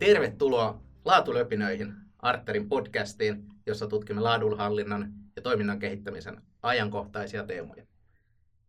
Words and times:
Tervetuloa 0.00 0.82
Laatulöpinöihin, 1.04 1.94
Arterin 2.18 2.68
podcastiin, 2.68 3.44
jossa 3.66 3.86
tutkimme 3.86 4.20
laadunhallinnan 4.20 5.12
ja 5.36 5.42
toiminnan 5.42 5.78
kehittämisen 5.78 6.42
ajankohtaisia 6.62 7.46
teemoja. 7.46 7.86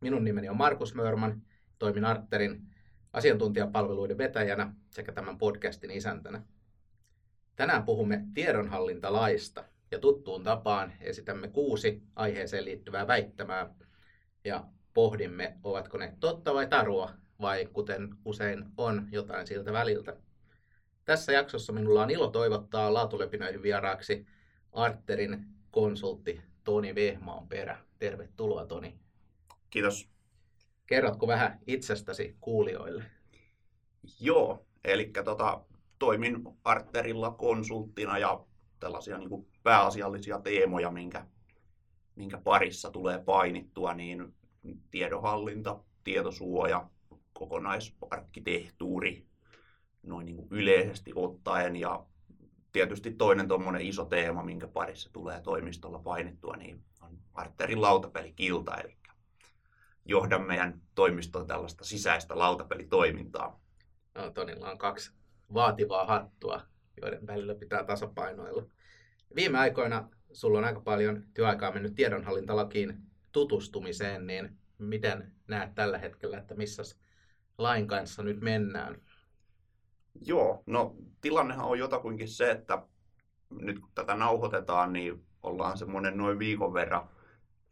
Minun 0.02 0.24
nimeni 0.24 0.50
on 0.50 0.58
Markus 0.58 0.96
Mörman, 0.96 1.42
toimin 1.80 2.06
Arterin 2.06 2.62
asiantuntijapalveluiden 3.14 4.18
vetäjänä 4.18 4.74
sekä 4.90 5.12
tämän 5.12 5.38
podcastin 5.38 5.92
isäntänä. 5.92 6.42
Tänään 7.56 7.84
puhumme 7.84 8.26
tiedonhallintalaista 8.34 9.64
ja 9.92 10.00
tuttuun 10.00 10.44
tapaan 10.44 10.94
esitämme 11.02 11.48
kuusi 11.48 12.04
aiheeseen 12.16 12.66
liittyvää 12.66 13.08
väittämää 13.08 13.74
ja 14.44 14.64
pohdimme, 14.94 15.58
ovatko 15.64 15.98
ne 15.98 16.14
totta 16.20 16.54
vai 16.54 16.68
tarua 16.68 17.12
vai 17.42 17.66
kuten 17.74 18.10
usein 18.26 18.66
on 18.78 19.08
jotain 19.12 19.48
siltä 19.48 19.74
väliltä. 19.74 20.18
Tässä 21.06 21.32
jaksossa 21.32 21.74
minulla 21.74 22.02
on 22.02 22.10
ilo 22.10 22.28
toivottaa 22.28 22.94
laatulepinöihin 22.94 23.64
vieraaksi 23.64 24.26
Arterin 24.72 25.46
konsultti 25.72 26.42
Toni 26.64 26.96
Vehmaan 26.96 27.48
perä. 27.48 27.78
Tervetuloa 28.00 28.66
Toni. 28.66 29.00
Kiitos. 29.70 30.10
Kerrotko 30.88 31.28
vähän 31.28 31.60
itsestäsi 31.68 32.36
kuulijoille? 32.42 33.04
Joo, 34.20 34.66
eli 34.84 35.12
tota, 35.26 35.62
toimin 36.00 36.44
Arterilla 36.64 37.32
konsulttina 37.32 38.18
ja 38.18 38.46
tällaisia 38.80 39.18
niin 39.18 39.30
kuin 39.30 39.48
pääasiallisia 39.64 40.40
teemoja, 40.40 40.92
minkä, 40.92 41.26
minkä 42.16 42.38
parissa 42.38 42.92
tulee 42.92 43.20
painittua, 43.20 43.94
niin 43.94 44.34
tiedonhallinta, 44.92 45.80
tietosuoja, 46.04 46.90
kokonaisarkkitehtuuri, 47.34 49.31
noin 50.04 50.26
niin 50.26 50.48
yleisesti 50.50 51.12
ottaen. 51.16 51.76
Ja 51.76 52.06
tietysti 52.72 53.12
toinen 53.12 53.48
tuommoinen 53.48 53.82
iso 53.82 54.06
teema, 54.06 54.44
minkä 54.44 54.68
parissa 54.68 55.10
tulee 55.14 55.42
toimistolla 55.42 56.00
painittua, 56.00 56.56
niin 56.56 56.84
on 57.02 57.18
Arterin 57.34 57.82
lautapelikilta, 57.82 58.78
eli 58.78 58.98
johdan 60.06 60.42
meidän 60.42 60.82
toimiston 60.96 61.48
tällaista 61.48 61.84
sisäistä 61.84 62.38
lautapelitoimintaa. 62.38 63.62
No, 64.16 64.32
Tonilla 64.32 64.72
on 64.72 64.78
kaksi 64.78 65.12
vaativaa 65.54 66.06
hattua, 66.06 66.62
joiden 67.02 67.28
välillä 67.28 67.56
pitää 67.56 67.84
tasapainoilla. 67.84 68.64
Viime 69.36 69.58
aikoina 69.58 70.10
sulla 70.34 70.58
on 70.58 70.66
aika 70.66 70.80
paljon 70.80 71.24
työaikaa 71.34 71.72
mennyt 71.72 71.96
tiedonhallintalakiin 71.96 72.98
tutustumiseen, 73.32 74.28
niin 74.28 74.58
miten 74.78 75.32
näet 75.48 75.76
tällä 75.76 75.98
hetkellä, 75.98 76.38
että 76.38 76.56
missä 76.56 76.84
lain 77.58 77.88
kanssa 77.88 78.24
nyt 78.24 78.42
mennään? 78.42 79.02
Joo, 80.22 80.64
no 80.66 80.96
tilannehan 81.22 81.66
on 81.66 81.80
jotakuinkin 81.80 82.30
se, 82.30 82.52
että 82.52 82.84
nyt 83.50 83.80
kun 83.80 83.92
tätä 83.96 84.16
nauhoitetaan, 84.16 84.94
niin 84.94 85.26
ollaan 85.44 85.78
semmoinen 85.78 86.18
noin 86.18 86.40
viikon 86.40 86.74
verran 86.74 87.10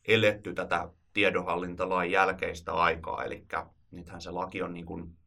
eletty 0.08 0.54
tätä 0.54 0.90
tiedonhallintalain 1.14 2.12
jälkeistä 2.12 2.74
aikaa, 2.74 3.24
eli 3.24 3.46
nythän 3.92 4.22
se 4.22 4.32
laki 4.32 4.62
on 4.62 4.74
niin 4.74 4.86
kuin, 4.86 5.18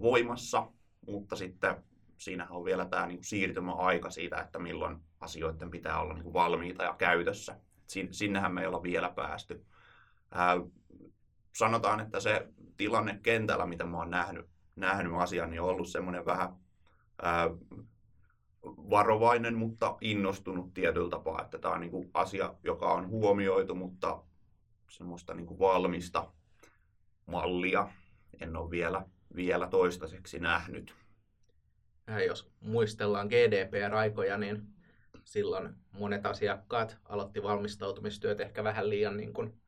voimassa, 0.00 0.66
mutta 1.06 1.36
sitten 1.36 1.84
siinähän 2.18 2.56
on 2.56 2.64
vielä 2.64 2.86
tämä 2.86 3.06
niin 3.06 3.18
kuin 3.18 3.24
siirtymäaika 3.24 4.10
siitä, 4.10 4.36
että 4.36 4.58
milloin 4.58 4.96
asioiden 5.20 5.70
pitää 5.70 6.00
olla 6.00 6.14
niin 6.14 6.24
kuin 6.24 6.32
valmiita 6.34 6.84
ja 6.84 6.94
käytössä. 6.98 7.60
Sinnehän 8.10 8.54
me 8.54 8.60
ei 8.60 8.66
olla 8.66 8.82
vielä 8.82 9.10
päästy. 9.10 9.64
Ää, 10.30 10.56
sanotaan, 11.56 12.00
että 12.00 12.20
se 12.20 12.48
tilanne 12.76 13.20
kentällä, 13.22 13.66
mitä 13.66 13.84
mä 13.84 13.96
oon 13.96 14.10
nähnyt, 14.10 14.46
nähnyt 14.76 15.12
asian, 15.16 15.50
niin 15.50 15.60
on 15.60 15.68
ollut 15.68 15.88
semmoinen 15.88 16.26
vähän 16.26 16.56
ää, 17.22 17.50
varovainen, 18.66 19.54
mutta 19.54 19.98
innostunut 20.00 20.74
tietyllä 20.74 21.10
tapaa, 21.10 21.42
että 21.42 21.58
tämä 21.58 21.74
on 21.74 21.80
niin 21.80 21.90
kuin 21.90 22.10
asia, 22.14 22.54
joka 22.64 22.92
on 22.92 23.08
huomioitu, 23.08 23.74
mutta 23.74 24.22
semmoista 24.90 25.34
niin 25.34 25.46
kuin 25.46 25.58
valmista 25.58 26.32
mallia 27.26 27.88
en 28.40 28.56
ole 28.56 28.70
vielä, 28.70 29.06
vielä 29.36 29.66
toistaiseksi 29.66 30.38
nähnyt. 30.38 30.94
Ja 32.06 32.24
jos 32.24 32.50
muistellaan 32.60 33.26
GDPR-aikoja, 33.28 34.38
niin 34.38 34.62
silloin 35.24 35.74
monet 35.92 36.26
asiakkaat 36.26 36.98
aloitti 37.04 37.42
valmistautumistyöt 37.42 38.40
ehkä 38.40 38.64
vähän 38.64 38.88
liian 38.88 39.16
niin 39.16 39.32
kuin 39.32 39.60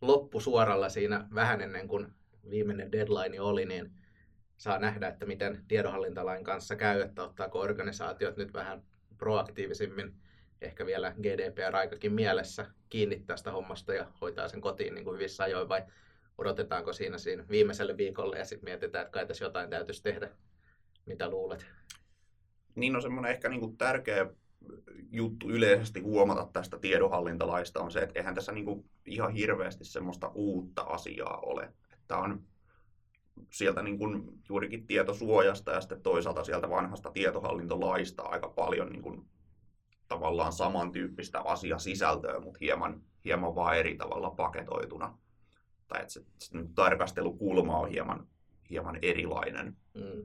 loppusuoralla 0.00 0.88
siinä 0.88 1.28
vähän 1.34 1.60
ennen 1.60 1.88
kuin 1.88 2.14
viimeinen 2.50 2.92
deadline 2.92 3.40
oli, 3.40 3.66
niin 3.66 3.92
saa 4.58 4.78
nähdä, 4.78 5.08
että 5.08 5.26
miten 5.26 5.64
tiedonhallintalain 5.68 6.44
kanssa 6.44 6.76
käy, 6.76 7.00
että 7.00 7.22
ottaako 7.22 7.60
organisaatiot 7.60 8.36
nyt 8.36 8.54
vähän 8.54 8.82
proaktiivisimmin 9.18 10.14
ehkä 10.60 10.86
vielä 10.86 11.14
GDPR-aikakin 11.22 12.12
mielessä 12.12 12.66
kiinni 12.88 13.22
tästä 13.26 13.52
hommasta 13.52 13.94
ja 13.94 14.06
hoitaa 14.20 14.48
sen 14.48 14.60
kotiin 14.60 14.94
niin 14.94 15.04
kuin 15.04 15.14
hyvissä 15.14 15.44
ajoin 15.44 15.68
vai 15.68 15.82
odotetaanko 16.38 16.92
siinä, 16.92 17.18
siinä 17.18 17.44
viimeiselle 17.50 17.96
viikolle 17.96 18.38
ja 18.38 18.44
sitten 18.44 18.64
mietitään, 18.64 19.02
että 19.02 19.12
kai 19.12 19.26
tässä 19.26 19.44
jotain 19.44 19.70
täytyisi 19.70 20.02
tehdä. 20.02 20.30
Mitä 21.06 21.28
luulet? 21.28 21.66
Niin 22.74 22.96
on 22.96 23.02
semmoinen 23.02 23.32
ehkä 23.32 23.48
niin 23.48 23.60
kuin 23.60 23.76
tärkeä 23.76 24.26
juttu 25.10 25.50
yleisesti 25.50 26.00
huomata 26.00 26.48
tästä 26.52 26.78
tiedonhallintalaista 26.78 27.80
on 27.80 27.90
se, 27.90 28.00
että 28.00 28.18
eihän 28.18 28.34
tässä 28.34 28.52
niin 28.52 28.64
kuin 28.64 28.90
ihan 29.06 29.32
hirveästi 29.32 29.84
semmoista 29.84 30.30
uutta 30.34 30.82
asiaa 30.82 31.36
ole. 31.36 31.72
Että 31.92 32.16
on 32.16 32.42
sieltä 33.50 33.82
niin 33.82 33.98
kuin 33.98 34.22
juurikin 34.48 34.86
tietosuojasta 34.86 35.70
ja 35.70 35.80
sitten 35.80 36.02
toisaalta 36.02 36.44
sieltä 36.44 36.70
vanhasta 36.70 37.10
tietohallintolaista 37.10 38.22
aika 38.22 38.48
paljon 38.48 38.92
niin 38.92 39.02
kuin 39.02 39.28
tavallaan 40.08 40.52
samantyyppistä 40.52 41.40
asiasisältöä, 41.40 42.40
mutta 42.40 42.58
hieman, 42.60 43.02
hieman 43.24 43.54
vaan 43.54 43.76
eri 43.76 43.96
tavalla 43.96 44.30
paketoituna. 44.30 45.18
Tai 45.88 46.00
että 46.00 46.12
se, 46.12 46.24
se 46.38 46.58
tarkastelukulma 46.74 47.78
on 47.78 47.88
hieman, 47.88 48.26
hieman 48.70 48.98
erilainen. 49.02 49.76
Mm. 49.94 50.24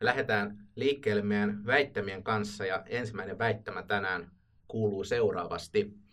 Lähdetään 0.00 0.68
liikkeelle 0.76 1.22
meidän 1.22 1.66
väittämien 1.66 2.22
kanssa 2.22 2.66
ja 2.66 2.82
ensimmäinen 2.86 3.38
väittämä 3.38 3.82
tänään 3.82 4.30
kuuluu 4.68 5.04
seuraavasti. 5.04 6.03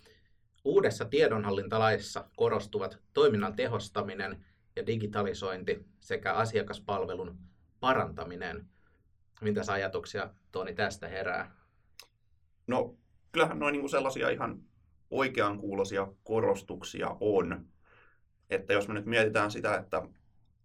Uudessa 0.64 1.06
tiedonhallintalaissa 1.06 2.30
korostuvat 2.36 3.00
toiminnan 3.14 3.56
tehostaminen 3.56 4.46
ja 4.76 4.86
digitalisointi 4.86 5.86
sekä 6.00 6.34
asiakaspalvelun 6.34 7.38
parantaminen. 7.80 8.68
Mitä 9.42 9.62
ajatuksia 9.68 10.30
Toni 10.52 10.74
tästä 10.74 11.08
herää? 11.08 11.56
No 12.68 12.98
kyllähän 13.32 13.60
noin 13.60 13.74
niin 13.74 13.90
sellaisia 13.90 14.30
ihan 14.30 14.64
oikeankuuloisia 15.12 16.08
korostuksia 16.24 17.18
on. 17.20 17.66
Että 18.50 18.74
jos 18.74 18.88
me 18.88 18.94
nyt 18.94 19.06
mietitään 19.06 19.52
sitä, 19.52 19.76
että, 19.76 20.02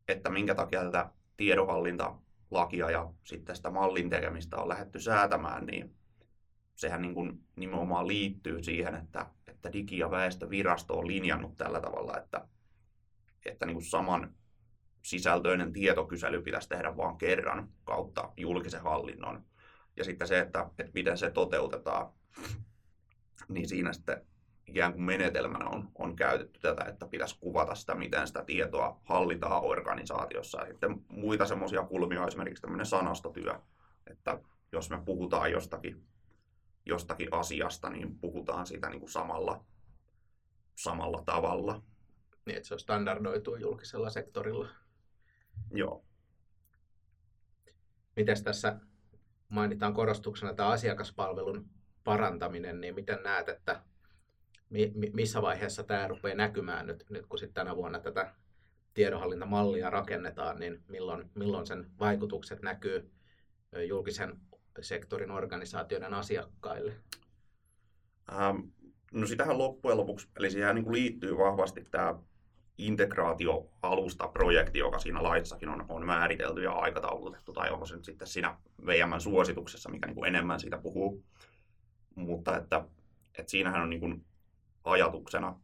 että 0.09 0.31
minkä 0.31 0.55
takia 0.55 0.85
tätä 0.85 1.11
tiedonhallintalakia 1.37 2.91
ja 2.91 3.13
sitten 3.25 3.57
sitä 3.57 3.71
mallin 3.71 4.11
tekemistä 4.11 4.57
on 4.57 4.69
lähdetty 4.69 5.01
säätämään, 5.01 5.67
niin 5.67 5.97
sehän 6.75 7.03
niin 7.03 7.15
kuin 7.15 7.45
nimenomaan 7.57 8.09
liittyy 8.09 8.63
siihen, 8.63 8.95
että, 8.95 9.27
että 9.67 9.79
Digi- 9.79 9.99
ja 9.99 10.11
väestövirasto 10.11 10.99
on 10.99 11.07
linjannut 11.07 11.57
tällä 11.57 11.81
tavalla, 11.81 12.17
että, 12.19 12.49
että 13.47 13.67
niin 13.67 13.75
kuin 13.75 13.85
saman 13.85 14.35
sisältöinen 15.03 15.73
tietokysely 15.73 16.43
pitäisi 16.43 16.69
tehdä 16.69 16.97
vain 16.97 17.19
kerran 17.19 17.69
kautta 17.85 18.33
julkisen 18.37 18.83
hallinnon. 18.83 19.45
Ja 19.97 20.05
sitten 20.05 20.29
se, 20.29 20.39
että, 20.39 20.71
että 20.79 20.93
miten 20.95 21.19
se 21.19 21.31
toteutetaan, 21.31 22.13
niin 23.49 23.69
siinä 23.69 23.93
sitten 23.93 24.27
ikään 24.67 24.93
kuin 24.93 25.03
menetelmänä 25.03 25.69
on, 25.69 25.89
on 25.95 26.17
käytetty 26.17 26.61
tätä, 26.61 26.85
että 26.85 27.07
pitäisi 27.07 27.39
kuvata 27.41 27.75
sitä, 27.75 27.95
miten 27.95 28.27
sitä 28.27 28.45
tietoa 28.45 29.01
hallitaan 29.05 29.65
organisaatiossa. 29.65 30.61
Ja 30.61 30.67
sitten 30.67 31.05
muita 31.09 31.47
semmoisia 31.47 31.83
kulmia 31.83 32.23
on 32.23 32.29
esimerkiksi 32.29 32.63
tämmöinen 32.63 32.87
sanastotyö, 32.87 33.61
että 34.07 34.41
jos 34.73 34.91
me 34.91 35.03
puhutaan 35.05 35.53
jostakin, 35.53 36.03
jostakin 36.87 37.29
asiasta, 37.35 37.91
niin 37.91 38.19
puhutaan 38.19 38.67
siitä 38.67 38.89
niin 38.89 39.01
kuin 39.01 39.11
samalla, 39.11 39.65
samalla 40.75 41.23
tavalla. 41.27 41.83
Niin, 42.47 42.57
että 42.57 42.69
se 42.69 42.75
on 42.75 42.81
standardoitu 42.81 43.57
julkisella 43.57 44.11
sektorilla. 44.11 44.69
Joo. 45.71 46.05
Miten 48.17 48.45
tässä 48.45 48.81
mainitaan 49.49 49.95
korostuksena 49.95 50.55
tämä 50.55 50.69
asiakaspalvelun 50.69 51.71
parantaminen, 52.05 52.81
niin 52.81 52.95
miten 52.95 53.23
näet, 53.23 53.49
että 53.49 53.83
missä 55.13 55.43
vaiheessa 55.43 55.85
tämä 55.85 56.09
rupeaa 56.09 56.37
näkymään 56.37 56.87
nyt, 56.87 57.05
nyt 57.11 57.27
kun 57.27 57.39
sitten 57.39 57.55
tänä 57.55 57.77
vuonna 57.77 58.01
tätä 58.01 58.35
tiedonhallintamallia 58.95 59.91
rakennetaan, 59.91 60.59
niin 60.59 60.85
milloin, 60.89 61.31
milloin 61.35 61.67
sen 61.67 61.91
vaikutukset 61.99 62.63
näkyy 62.63 63.13
julkisen 63.89 64.41
sektorin 64.83 65.31
organisaatioiden 65.31 66.15
asiakkaille? 66.15 66.93
Ähm, 68.33 68.57
no 69.13 69.27
sitähän 69.27 69.59
loppujen 69.59 69.99
lopuksi, 69.99 70.29
eli 70.37 70.51
siihen 70.51 70.75
niin 70.75 70.93
liittyy 70.93 71.39
vahvasti 71.39 71.85
tämä 71.91 72.15
integraatioalusta-projekti, 72.79 74.79
joka 74.79 74.99
siinä 74.99 75.23
laissakin 75.23 75.69
on, 75.69 75.85
on 75.89 76.07
määritelty 76.07 76.63
ja 76.63 76.73
aikataulutettu, 76.73 77.53
tai 77.53 77.71
onko 77.71 77.87
se 77.87 77.97
nyt 77.97 78.05
sitten 78.05 78.29
siinä 78.29 78.57
VM-suosituksessa, 78.87 79.91
mikä 79.91 80.07
niin 80.07 80.15
kuin 80.15 80.29
enemmän 80.29 80.61
siitä 80.61 80.79
puhuu. 80.79 81.25
Mutta 82.15 82.57
että, 82.57 82.85
että 83.39 83.51
siinähän 83.51 83.83
on 83.83 83.91
niin 83.91 84.01
kuin 84.01 84.25
ajatuksena 84.85 85.61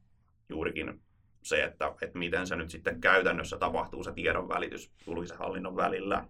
juurikin 0.48 1.02
se, 1.42 1.64
että, 1.64 1.94
että 2.02 2.18
miten 2.18 2.46
se 2.46 2.56
nyt 2.56 2.70
sitten 2.70 3.00
käytännössä 3.00 3.58
tapahtuu 3.58 4.04
se 4.04 4.12
tiedon 4.12 4.48
välitys 4.48 4.92
julkisen 5.06 5.38
hallinnon 5.38 5.76
välillä. 5.76 6.28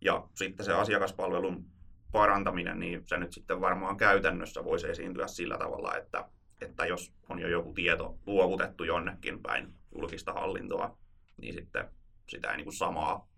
Ja 0.00 0.28
sitten 0.34 0.66
se 0.66 0.72
asiakaspalvelun 0.72 1.64
parantaminen, 2.12 2.78
niin 2.78 3.02
se 3.06 3.18
nyt 3.18 3.32
sitten 3.32 3.60
varmaan 3.60 3.96
käytännössä 3.96 4.64
voisi 4.64 4.88
esiintyä 4.88 5.26
sillä 5.26 5.58
tavalla, 5.58 5.96
että, 5.96 6.28
että 6.60 6.86
jos 6.86 7.12
on 7.28 7.38
jo 7.38 7.48
joku 7.48 7.72
tieto 7.72 8.18
luovutettu 8.26 8.84
jonnekin 8.84 9.42
päin 9.42 9.74
julkista 9.94 10.32
hallintoa, 10.32 10.98
niin 11.36 11.54
sitten 11.54 11.90
sitä 12.28 12.50
ei 12.50 12.56
niin 12.56 12.64
kuin 12.64 12.76
samaa, 12.76 13.28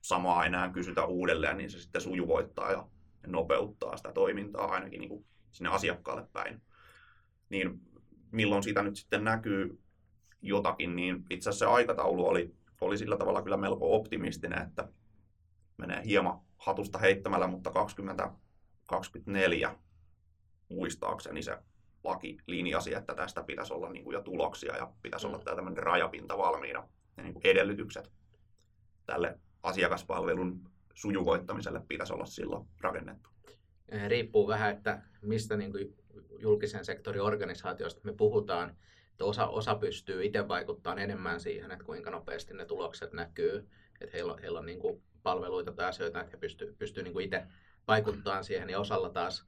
samaa 0.00 0.44
enää 0.44 0.68
kysytä 0.72 1.04
uudelleen, 1.04 1.56
niin 1.56 1.70
se 1.70 1.78
sitten 1.80 2.00
sujuvoittaa 2.00 2.72
ja 2.72 2.86
nopeuttaa 3.26 3.96
sitä 3.96 4.12
toimintaa 4.12 4.66
ainakin 4.66 5.00
niin 5.00 5.08
kuin 5.08 5.24
sinne 5.52 5.70
asiakkaalle 5.70 6.26
päin. 6.32 6.62
Niin 7.48 7.80
milloin 8.30 8.62
sitä 8.62 8.82
nyt 8.82 8.96
sitten 8.96 9.24
näkyy 9.24 9.78
jotakin, 10.42 10.96
niin 10.96 11.24
itse 11.30 11.50
asiassa 11.50 11.66
se 11.66 11.70
aikataulu 11.72 12.28
oli, 12.28 12.54
oli 12.80 12.98
sillä 12.98 13.16
tavalla 13.16 13.42
kyllä 13.42 13.56
melko 13.56 13.96
optimistinen, 13.96 14.62
että 14.62 14.88
menee 15.86 16.04
hieman 16.04 16.40
hatusta 16.58 16.98
heittämällä, 16.98 17.46
mutta 17.46 17.70
2024 17.70 19.76
muistaakseni 20.68 21.42
se 21.42 21.58
laki 22.04 22.38
linjasi, 22.46 22.94
että 22.94 23.14
tästä 23.14 23.42
pitäisi 23.42 23.72
olla 23.72 23.90
niin 23.90 24.04
kuin 24.04 24.14
jo 24.14 24.22
tuloksia 24.22 24.76
ja 24.76 24.92
pitäisi 25.02 25.26
mm. 25.26 25.32
olla 25.32 25.44
tämä 25.44 25.56
tämmöinen 25.56 25.82
rajapinta 25.82 26.38
valmiina 26.38 26.88
ja 27.16 27.22
niin 27.22 27.34
kuin 27.34 27.46
edellytykset 27.46 28.12
tälle 29.06 29.38
asiakaspalvelun 29.62 30.70
sujuvoittamiselle 30.94 31.82
pitäisi 31.88 32.12
olla 32.12 32.26
silloin 32.26 32.66
rakennettu. 32.80 33.30
Riippuu 34.08 34.48
vähän, 34.48 34.72
että 34.72 35.02
mistä 35.22 35.56
niin 35.56 35.72
kuin 35.72 35.96
julkisen 36.38 36.84
sektorin 36.84 37.22
organisaatioista 37.22 38.00
me 38.04 38.12
puhutaan. 38.12 38.76
Että 39.10 39.24
osa, 39.24 39.46
osa 39.46 39.74
pystyy 39.74 40.24
itse 40.24 40.48
vaikuttamaan 40.48 40.98
enemmän 40.98 41.40
siihen, 41.40 41.70
että 41.70 41.84
kuinka 41.84 42.10
nopeasti 42.10 42.54
ne 42.54 42.64
tulokset 42.64 43.12
näkyy. 43.12 43.68
Että 44.00 44.16
heillä 44.16 44.36
heillä 44.42 44.58
on 44.58 44.66
niin 44.66 44.78
kuin 44.78 45.02
palveluita 45.22 45.72
tai 45.72 45.86
asioita, 45.86 46.20
että 46.20 46.30
he 46.30 46.40
pystyy, 46.40 46.74
pystyy 46.78 47.02
niin 47.02 47.20
itse 47.20 47.46
vaikuttamaan 47.88 48.44
siihen. 48.44 48.70
Ja 48.70 48.80
osalla 48.80 49.10
taas 49.10 49.46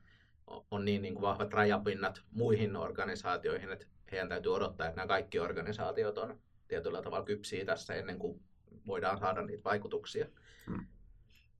on 0.70 0.84
niin, 0.84 1.02
niin 1.02 1.14
kuin 1.14 1.22
vahvat 1.22 1.52
rajapinnat 1.52 2.22
muihin 2.30 2.76
organisaatioihin, 2.76 3.72
että 3.72 3.86
heidän 4.12 4.28
täytyy 4.28 4.54
odottaa, 4.54 4.86
että 4.86 4.96
nämä 4.96 5.06
kaikki 5.06 5.38
organisaatiot 5.38 6.18
on 6.18 6.40
tietyllä 6.68 7.02
tavalla 7.02 7.24
kypsiä 7.24 7.64
tässä 7.64 7.94
ennen 7.94 8.18
kuin 8.18 8.40
voidaan 8.86 9.18
saada 9.18 9.42
niitä 9.42 9.64
vaikutuksia. 9.64 10.26
Hmm. 10.66 10.86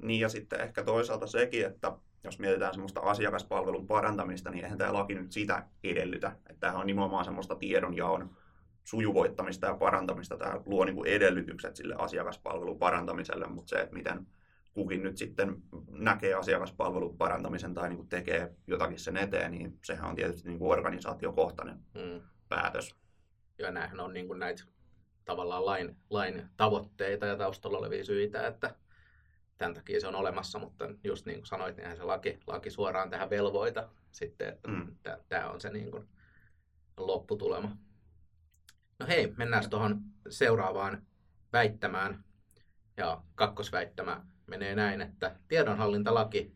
Niin 0.03 0.21
ja 0.21 0.29
sitten 0.29 0.61
ehkä 0.61 0.85
toisaalta 0.85 1.27
sekin, 1.27 1.67
että 1.67 1.93
jos 2.25 2.39
mietitään 2.39 2.75
semmoista 2.75 3.01
asiakaspalvelun 3.01 3.87
parantamista, 3.87 4.51
niin 4.51 4.65
eihän 4.65 4.79
tämä 4.79 4.93
laki 4.93 5.15
nyt 5.15 5.33
sitä 5.33 5.67
edellytä. 5.85 6.29
Että 6.37 6.61
tämähän 6.61 6.81
on 6.81 6.87
nimenomaan 6.87 7.25
semmoista 7.25 7.57
tiedonjaon 7.57 8.37
sujuvoittamista 8.85 9.67
ja 9.67 9.75
parantamista. 9.75 10.37
Tämä 10.37 10.61
luo 10.67 10.85
niin 10.85 10.97
kuin 10.97 11.11
edellytykset 11.11 11.77
sille 11.77 11.95
asiakaspalvelun 11.99 12.79
parantamiselle, 12.79 13.47
mutta 13.47 13.69
se, 13.69 13.77
että 13.77 13.95
miten 13.95 14.27
kukin 14.73 15.03
nyt 15.03 15.17
sitten 15.17 15.63
näkee 15.91 16.35
asiakaspalvelun 16.35 17.19
parantamisen 17.19 17.75
tai 17.75 17.89
niin 17.89 17.97
kuin 17.97 18.09
tekee 18.09 18.55
jotakin 18.67 18.99
sen 18.99 19.17
eteen, 19.17 19.53
niin 19.53 19.79
sehän 19.85 20.09
on 20.09 20.17
tietysti 20.17 20.49
niin 20.49 20.59
kuin 20.59 20.73
organisaatiokohtainen 20.73 21.79
mm. 21.95 22.21
päätös. 22.49 22.97
Ja 23.59 23.71
näähän 23.71 24.01
on 24.01 24.13
niin 24.15 24.27
kuin 24.27 24.39
näitä 24.39 24.65
tavallaan 25.25 25.67
lain, 25.67 25.97
lain 26.11 26.49
tavoitteita 26.57 27.27
ja 27.27 27.37
taustalla 27.37 27.79
olevia 27.79 28.05
syitä, 28.05 28.47
että 28.47 28.75
tämän 29.59 29.75
takia 29.75 30.01
se 30.01 30.07
on 30.07 30.15
olemassa, 30.15 30.59
mutta 30.59 30.89
just 31.05 31.27
niin 31.27 31.39
kuin 31.39 31.47
sanoit, 31.47 31.77
niin 31.77 31.97
se 31.97 32.03
laki, 32.03 32.39
laki 32.47 32.71
suoraan 32.71 33.11
tähän 33.11 33.31
velvoita 33.31 33.89
sitten, 34.11 34.49
että 34.49 34.69
mm. 34.69 34.97
tämä 35.29 35.51
on 35.51 35.61
se 35.61 35.71
niin 35.71 35.91
kuin 35.91 36.09
lopputulema. 36.97 37.77
No 39.05 39.09
hei, 39.09 39.33
mennään 39.37 39.71
tuohon 39.71 40.01
seuraavaan 40.29 41.03
väittämään. 41.53 42.25
Ja 42.97 43.23
kakkosväittämä 43.35 44.25
menee 44.47 44.75
näin, 44.75 45.01
että 45.01 45.37
tiedonhallintalaki 45.49 46.55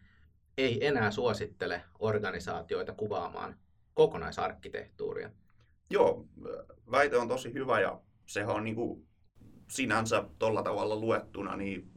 ei 0.59 0.87
enää 0.87 1.11
suosittele 1.11 1.85
organisaatioita 1.99 2.93
kuvaamaan 2.93 3.57
kokonaisarkkitehtuuria. 3.95 5.31
Joo, 5.91 6.27
väite 6.91 7.17
on 7.17 7.29
tosi 7.29 7.53
hyvä 7.53 7.81
ja 7.81 8.01
sehän 8.27 8.55
on 8.57 8.65
niin 8.65 8.77
kuin 8.77 9.07
sinänsä 9.71 10.25
tuolla 10.39 10.63
tavalla 10.63 10.97
luettuna 10.97 11.57
niin 11.57 11.91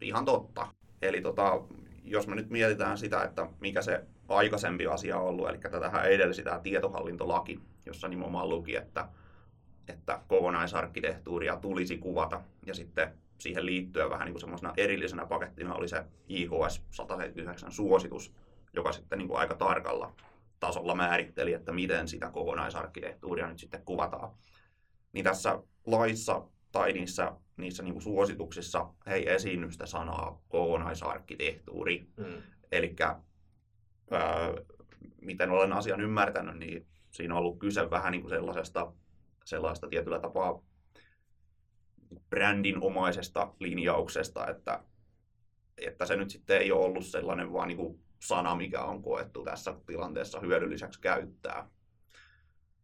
ihan 0.00 0.24
totta. 0.24 0.66
Eli 1.02 1.20
tota, 1.20 1.62
jos 2.04 2.26
me 2.26 2.34
nyt 2.34 2.50
mietitään 2.50 2.98
sitä, 2.98 3.22
että 3.22 3.48
mikä 3.60 3.82
se 3.82 4.04
aikaisempi 4.28 4.86
asia 4.86 5.18
on 5.18 5.28
ollut, 5.28 5.48
eli 5.48 5.58
tätähän 5.58 6.04
edelsi 6.04 6.42
tämä 6.42 6.58
tietohallintolaki, 6.58 7.60
jossa 7.86 8.08
nimenomaan 8.08 8.48
luki, 8.48 8.76
että, 8.76 9.08
että 9.88 10.20
kokonaisarkkitehtuuria 10.28 11.56
tulisi 11.56 11.98
kuvata 11.98 12.40
ja 12.66 12.74
sitten 12.74 13.12
siihen 13.38 13.66
liittyen 13.66 14.10
vähän 14.10 14.24
niin 14.24 14.32
kuin 14.32 14.40
semmoisena 14.40 14.72
erillisenä 14.76 15.26
pakettina 15.26 15.74
oli 15.74 15.88
se 15.88 16.04
IHS 16.28 16.82
179 16.90 17.72
suositus, 17.72 18.32
joka 18.72 18.92
sitten 18.92 19.18
niin 19.18 19.28
kuin 19.28 19.38
aika 19.38 19.54
tarkalla 19.54 20.12
tasolla 20.60 20.94
määritteli, 20.94 21.52
että 21.52 21.72
miten 21.72 22.08
sitä 22.08 22.30
kokonaisarkkitehtuuria 22.30 23.48
nyt 23.48 23.58
sitten 23.58 23.82
kuvataan. 23.84 24.30
Niin 25.12 25.24
tässä 25.24 25.62
laissa 25.86 26.42
tai 26.72 26.92
niissä, 26.92 27.32
niissä 27.56 27.82
niin 27.82 27.92
kuin 27.92 28.02
suosituksissa 28.02 28.88
ei 29.06 29.32
esiinny 29.32 29.70
sitä 29.70 29.86
sanaa 29.86 30.42
kokonaisarkkitehtuuri. 30.48 32.06
Mm. 32.16 32.42
Eli 32.72 32.96
miten 35.22 35.50
olen 35.50 35.72
asian 35.72 36.00
ymmärtänyt, 36.00 36.58
niin 36.58 36.86
siinä 37.10 37.34
on 37.34 37.40
ollut 37.40 37.58
kyse 37.58 37.90
vähän 37.90 38.12
niin 38.12 38.22
kuin 38.22 38.30
sellaisesta, 38.30 38.92
sellaista 39.46 39.88
tietyllä 39.88 40.20
tapaa 40.20 40.62
brändinomaisesta 42.30 43.54
linjauksesta, 43.60 44.46
että, 44.46 44.84
että 45.78 46.06
se 46.06 46.16
nyt 46.16 46.30
sitten 46.30 46.58
ei 46.58 46.72
ole 46.72 46.84
ollut 46.84 47.06
sellainen 47.06 47.52
vaan 47.52 47.68
niin 47.68 47.78
kuin 47.78 48.00
sana, 48.22 48.56
mikä 48.56 48.82
on 48.82 49.02
koettu 49.02 49.44
tässä 49.44 49.74
tilanteessa 49.86 50.40
hyödylliseksi 50.40 51.00
käyttää. 51.00 51.68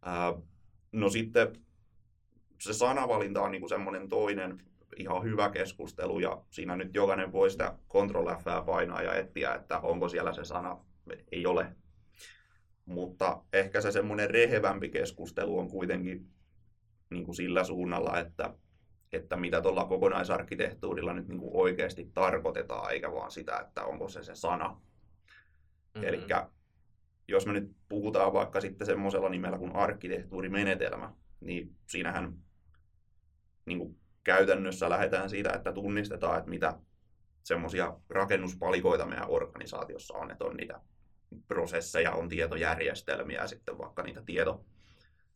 Ää, 0.01 0.33
no 0.91 1.09
sitten 1.09 1.53
se 2.61 2.73
sanavalinta 2.73 3.41
on 3.41 3.51
niin 3.51 3.69
semmoinen 3.69 4.09
toinen 4.09 4.61
ihan 4.97 5.23
hyvä 5.23 5.49
keskustelu 5.49 6.19
ja 6.19 6.43
siinä 6.49 6.75
nyt 6.75 6.95
jokainen 6.95 7.31
voi 7.31 7.49
sitä 7.49 7.77
Ctrl 7.89 8.27
F 8.35 8.65
painaa 8.65 9.01
ja 9.01 9.15
etsiä, 9.15 9.55
että 9.55 9.79
onko 9.79 10.09
siellä 10.09 10.33
se 10.33 10.45
sana. 10.45 10.85
Ei 11.31 11.45
ole. 11.45 11.75
Mutta 12.85 13.43
ehkä 13.53 13.81
se 13.81 13.91
semmoinen 13.91 14.29
rehevämpi 14.29 14.89
keskustelu 14.89 15.59
on 15.59 15.69
kuitenkin 15.69 16.33
niin 17.13 17.25
kuin 17.25 17.35
sillä 17.35 17.63
suunnalla, 17.63 18.19
että 18.19 18.53
että 19.11 19.35
mitä 19.37 19.61
tuolla 19.61 19.85
kokonaisarkkitehtuurilla 19.85 21.13
nyt 21.13 21.27
niin 21.27 21.39
kuin 21.39 21.51
oikeasti 21.53 22.11
tarkoitetaan, 22.13 22.91
eikä 22.91 23.11
vaan 23.11 23.31
sitä, 23.31 23.57
että 23.57 23.83
onko 23.83 24.09
se 24.09 24.23
se 24.23 24.35
sana. 24.35 24.67
Mm-hmm. 24.67 26.03
Eli 26.03 26.25
jos 27.27 27.45
me 27.45 27.53
nyt 27.53 27.71
puhutaan 27.89 28.33
vaikka 28.33 28.61
sitten 28.61 28.87
semmoisella 28.87 29.29
nimellä 29.29 29.57
kuin 29.57 29.75
arkkitehtuurimenetelmä, 29.75 31.13
niin 31.39 31.75
siinähän 31.87 32.33
niin 33.65 33.77
kuin 33.77 33.99
käytännössä 34.23 34.89
lähdetään 34.89 35.29
siitä, 35.29 35.53
että 35.53 35.73
tunnistetaan, 35.73 36.37
että 36.37 36.49
mitä 36.49 36.79
semmoisia 37.43 37.97
rakennuspalikoita 38.09 39.05
meidän 39.05 39.29
organisaatiossa 39.29 40.13
on, 40.17 40.31
että 40.31 40.45
on 40.45 40.57
niitä 40.57 40.81
prosesseja, 41.47 42.11
on 42.11 42.29
tietojärjestelmiä 42.29 43.41
ja 43.41 43.47
sitten 43.47 43.77
vaikka 43.77 44.03
niitä 44.03 44.21
tieto, 44.25 44.65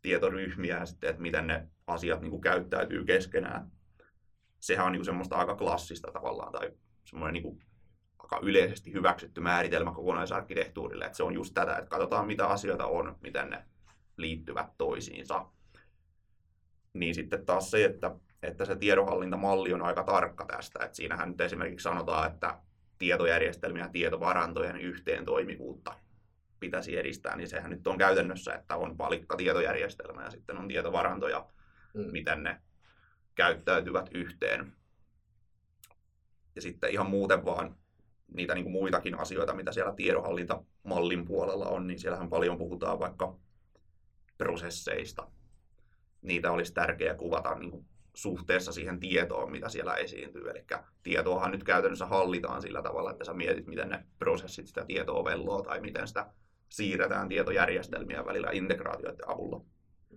tietoryhmiä 0.07 0.77
ja 0.77 0.85
sitten, 0.85 1.09
että 1.09 1.21
miten 1.21 1.47
ne 1.47 1.67
asiat 1.87 2.21
niin 2.21 2.31
kuin 2.31 2.41
käyttäytyy 2.41 3.05
keskenään. 3.05 3.71
Sehän 4.59 4.85
on 4.85 4.91
niin 4.91 4.99
kuin 4.99 5.05
semmoista 5.05 5.35
aika 5.35 5.55
klassista 5.55 6.11
tavallaan 6.11 6.51
tai 6.51 6.71
semmoinen 7.05 7.33
niin 7.33 7.43
kuin 7.43 7.63
aika 8.19 8.39
yleisesti 8.41 8.93
hyväksytty 8.93 9.41
määritelmä 9.41 9.91
kokonaisarkkitehtuurille, 9.91 11.05
että 11.05 11.17
se 11.17 11.23
on 11.23 11.33
just 11.33 11.53
tätä, 11.53 11.77
että 11.77 11.89
katsotaan 11.89 12.27
mitä 12.27 12.47
asioita 12.47 12.85
on, 12.85 13.15
miten 13.21 13.49
ne 13.49 13.65
liittyvät 14.17 14.67
toisiinsa. 14.77 15.45
Niin 16.93 17.15
sitten 17.15 17.45
taas 17.45 17.71
se, 17.71 17.85
että, 17.85 18.15
että 18.43 18.65
se 18.65 18.75
tiedonhallintamalli 18.75 19.73
on 19.73 19.81
aika 19.81 20.03
tarkka 20.03 20.45
tästä, 20.45 20.85
että 20.85 20.95
siinähän 20.95 21.29
nyt 21.29 21.41
esimerkiksi 21.41 21.83
sanotaan, 21.83 22.31
että 22.31 22.59
tietojärjestelmien 22.97 23.83
ja 23.83 23.89
tietovarantojen 23.89 24.77
yhteen 24.77 25.25
toimivuutta 25.25 25.93
pitäisi 26.59 26.97
edistää, 26.97 27.35
niin 27.35 27.47
sehän 27.47 27.71
nyt 27.71 27.87
on 27.87 27.97
käytännössä, 27.97 28.53
että 28.53 28.75
on 28.75 28.97
palikka 28.97 29.37
tietojärjestelmä 29.37 30.23
ja 30.23 30.31
sitten 30.31 30.57
on 30.57 30.67
tietovaranto 30.67 31.27
ja 31.27 31.45
mm. 31.93 32.11
miten 32.11 32.43
ne 32.43 32.61
käyttäytyvät 33.35 34.09
yhteen. 34.13 34.73
Ja 36.55 36.61
sitten 36.61 36.91
ihan 36.91 37.09
muuten 37.09 37.45
vaan 37.45 37.75
niitä 38.33 38.53
niin 38.53 38.63
kuin 38.63 38.73
muitakin 38.73 39.19
asioita, 39.19 39.53
mitä 39.53 39.71
siellä 39.71 39.93
tiedonhallintamallin 39.93 41.25
puolella 41.25 41.65
on, 41.65 41.87
niin 41.87 41.99
siellähän 41.99 42.29
paljon 42.29 42.57
puhutaan 42.57 42.99
vaikka 42.99 43.35
prosesseista. 44.37 45.27
niitä 46.21 46.51
olisi 46.51 46.73
tärkeää 46.73 47.15
kuvata 47.15 47.55
niin 47.55 47.71
kuin 47.71 47.85
suhteessa 48.13 48.71
siihen 48.71 48.99
tietoon, 48.99 49.51
mitä 49.51 49.69
siellä 49.69 49.95
esiintyy. 49.95 50.49
Eli 50.49 50.65
tietoahan 51.03 51.51
nyt 51.51 51.63
käytännössä 51.63 52.05
hallitaan 52.05 52.61
sillä 52.61 52.81
tavalla, 52.81 53.11
että 53.11 53.25
sä 53.25 53.33
mietit, 53.33 53.67
miten 53.67 53.89
ne 53.89 54.05
prosessit 54.19 54.67
sitä 54.67 54.85
tietoa 54.85 55.25
velloo 55.25 55.61
tai 55.61 55.81
miten 55.81 56.07
sitä 56.07 56.25
siirretään 56.69 57.29
tietojärjestelmiä 57.29 58.25
välillä 58.25 58.49
integraatioiden 58.51 59.29
avulla. 59.29 59.65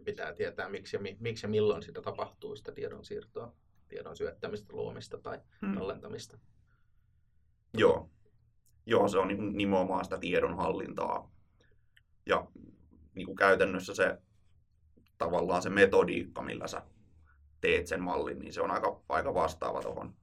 Pitää 0.04 0.33
tietää, 0.33 0.69
miksi 0.69 0.97
ja, 0.97 1.00
miksi 1.21 1.47
ja 1.47 1.50
milloin 1.50 1.83
sitä 1.83 2.02
tapahtuu, 2.02 2.57
sitä 2.57 2.73
tiedon 2.73 3.04
siirtoa, 3.04 3.52
tiedon 3.88 4.16
syöttämistä, 4.16 4.73
luomista 4.73 5.19
tai 5.19 5.40
hmm. 5.61 5.75
tallentamista. 5.75 6.38
Joo. 7.78 8.11
Joo, 8.87 9.09
se 9.09 9.19
on 9.19 9.28
niin 9.28 9.57
nimenomaan 9.57 10.04
sitä 10.04 10.19
tiedonhallintaa. 10.19 11.30
Ja 12.26 12.47
niin 13.14 13.26
kuin 13.26 13.37
käytännössä 13.37 13.95
se 13.95 14.19
tavallaan 15.19 15.62
se 15.62 15.71
metodiikka, 15.71 16.42
millä 16.42 16.66
sä 16.66 16.83
teet 17.61 17.87
sen 17.87 18.02
mallin, 18.02 18.38
niin 18.38 18.52
se 18.52 18.61
on 18.61 18.71
aika, 18.71 19.00
aika 19.09 19.35
vastaava 19.35 19.83
tuohon. 19.83 20.14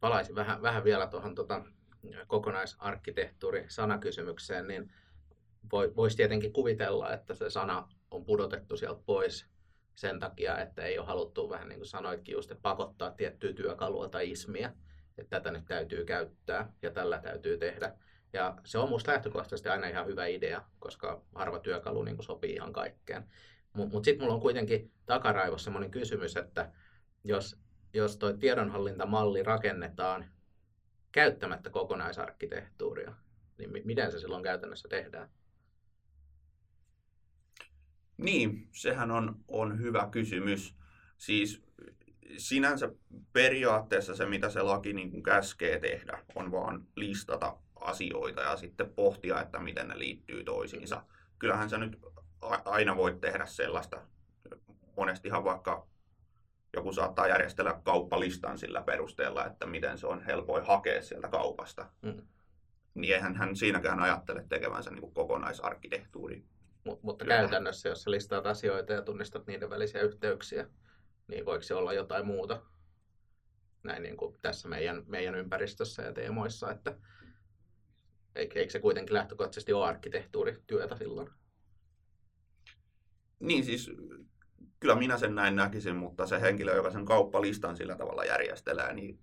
Palaisin 0.00 0.34
vähän, 0.34 0.62
vähän 0.62 0.84
vielä 0.84 1.06
tuohon 1.06 1.34
tota, 1.34 1.64
kokonaisarkkitehtuuri-sanakysymykseen, 2.26 4.68
niin 4.68 4.92
voisi 5.72 6.16
tietenkin 6.16 6.52
kuvitella, 6.52 7.12
että 7.12 7.34
se 7.34 7.50
sana 7.50 7.88
on 8.10 8.24
pudotettu 8.24 8.76
sieltä 8.76 9.02
pois 9.06 9.46
sen 9.94 10.20
takia, 10.20 10.58
että 10.58 10.82
ei 10.82 10.98
ole 10.98 11.06
haluttu 11.06 11.50
vähän 11.50 11.68
niin 11.68 11.78
kuin 11.78 11.88
sanoitkin 11.88 12.32
just, 12.32 12.50
että 12.50 12.62
pakottaa 12.62 13.10
tiettyä 13.10 13.52
työkalua 13.52 14.08
tai 14.08 14.30
ismiä, 14.30 14.72
että 15.18 15.40
tätä 15.40 15.50
nyt 15.50 15.64
täytyy 15.64 16.04
käyttää 16.04 16.72
ja 16.82 16.90
tällä 16.90 17.18
täytyy 17.18 17.58
tehdä. 17.58 17.92
Ja 18.32 18.56
se 18.64 18.78
on 18.78 18.88
minusta 18.88 19.12
lähtökohtaisesti 19.12 19.68
aina 19.68 19.86
ihan 19.86 20.06
hyvä 20.06 20.26
idea, 20.26 20.62
koska 20.78 21.22
harva 21.34 21.58
työkalu 21.58 22.02
niin 22.02 22.16
kuin 22.16 22.26
sopii 22.26 22.52
ihan 22.52 22.72
kaikkeen. 22.72 23.24
Mutta 23.72 23.94
mut 23.94 24.04
sitten 24.04 24.24
mulla 24.24 24.34
on 24.34 24.40
kuitenkin 24.40 24.92
takaraivossa 25.06 25.64
sellainen 25.64 25.90
kysymys, 25.90 26.36
että 26.36 26.72
jos, 27.24 27.60
jos 27.92 28.16
tuo 28.16 28.32
tiedonhallintamalli 28.32 29.42
rakennetaan 29.42 30.24
käyttämättä 31.18 31.70
kokonaisarkkitehtuuria, 31.70 33.12
niin 33.58 33.70
miten 33.84 34.12
se 34.12 34.18
silloin 34.18 34.42
käytännössä 34.42 34.88
tehdään? 34.88 35.28
Niin, 38.16 38.68
sehän 38.72 39.10
on, 39.10 39.44
on 39.48 39.78
hyvä 39.78 40.08
kysymys. 40.10 40.74
Siis 41.16 41.62
sinänsä 42.36 42.90
periaatteessa 43.32 44.14
se, 44.14 44.26
mitä 44.26 44.50
se 44.50 44.62
laki 44.62 44.92
niin 44.92 45.10
kuin 45.10 45.22
käskee 45.22 45.80
tehdä, 45.80 46.24
on 46.34 46.52
vaan 46.52 46.86
listata 46.96 47.56
asioita 47.74 48.40
ja 48.40 48.56
sitten 48.56 48.94
pohtia, 48.94 49.42
että 49.42 49.58
miten 49.58 49.88
ne 49.88 49.98
liittyy 49.98 50.44
toisiinsa. 50.44 51.02
Kyllähän 51.38 51.70
sä 51.70 51.78
nyt 51.78 51.98
aina 52.64 52.96
voit 52.96 53.20
tehdä 53.20 53.46
sellaista. 53.46 54.02
Monestihan 54.96 55.44
vaikka 55.44 55.88
joku 56.76 56.92
saattaa 56.92 57.28
järjestellä 57.28 57.80
kauppalistan 57.82 58.58
sillä 58.58 58.82
perusteella, 58.82 59.46
että 59.46 59.66
miten 59.66 59.98
se 59.98 60.06
on 60.06 60.22
helpoin 60.22 60.66
hakea 60.66 61.02
sieltä 61.02 61.28
kaupasta. 61.28 61.86
Mm. 62.02 62.22
Niin 62.94 63.14
eihän 63.14 63.36
hän 63.36 63.56
siinäkään 63.56 64.00
ajattele 64.00 64.44
tekevänsä 64.48 64.90
niin 64.90 65.12
kokonaisarkkitehtuuri. 65.12 66.44
Mut, 66.84 67.02
mutta 67.02 67.24
Kyllä. 67.24 67.36
käytännössä, 67.36 67.88
jos 67.88 68.02
sä 68.02 68.10
listaat 68.10 68.46
asioita 68.46 68.92
ja 68.92 69.02
tunnistat 69.02 69.46
niiden 69.46 69.70
välisiä 69.70 70.00
yhteyksiä, 70.00 70.66
niin 71.28 71.44
voiko 71.44 71.62
se 71.62 71.74
olla 71.74 71.92
jotain 71.92 72.26
muuta 72.26 72.62
näin 73.82 74.02
niin 74.02 74.16
kuin 74.16 74.36
tässä 74.42 74.68
meidän, 74.68 75.02
meidän 75.06 75.34
ympäristössä 75.34 76.02
ja 76.02 76.12
teemoissa, 76.12 76.70
että 76.70 76.98
eikö 78.34 78.70
se 78.70 78.80
kuitenkin 78.80 79.14
lähtökohtaisesti 79.14 79.72
ole 79.72 79.86
arkkitehtuurityötä 79.86 80.96
silloin? 80.96 81.30
Niin 83.40 83.64
siis 83.64 83.90
kyllä 84.80 84.94
minä 84.94 85.18
sen 85.18 85.34
näin 85.34 85.56
näkisin, 85.56 85.96
mutta 85.96 86.26
se 86.26 86.40
henkilö, 86.40 86.76
joka 86.76 86.90
sen 86.90 87.04
kauppalistan 87.04 87.76
sillä 87.76 87.96
tavalla 87.96 88.24
järjestelee, 88.24 88.94
niin 88.94 89.18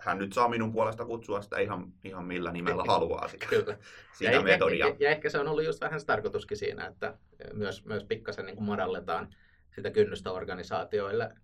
hän 0.00 0.18
nyt 0.18 0.32
saa 0.32 0.48
minun 0.48 0.72
puolesta 0.72 1.04
kutsua 1.04 1.42
sitä 1.42 1.58
ihan, 1.58 1.92
ihan 2.04 2.24
millä 2.24 2.52
nimellä 2.52 2.84
haluaa 2.92 3.28
sitä, 3.28 3.46
Kyllä. 3.46 3.78
sitä 4.12 4.30
ja 4.30 4.42
metodia. 4.42 4.86
Ja, 4.86 4.96
ja 4.98 5.10
ehkä 5.10 5.30
se 5.30 5.38
on 5.38 5.48
ollut 5.48 5.64
just 5.64 5.80
vähän 5.80 6.00
se 6.00 6.06
tarkoituskin 6.06 6.56
siinä, 6.56 6.86
että 6.86 7.18
myös, 7.52 7.84
myös 7.84 8.04
pikkasen 8.04 8.46
niin 8.46 8.56
kuin 8.56 8.66
madalletaan 8.66 9.34
sitä 9.74 9.90
kynnystä 9.90 10.32
organisaatioille 10.32 11.34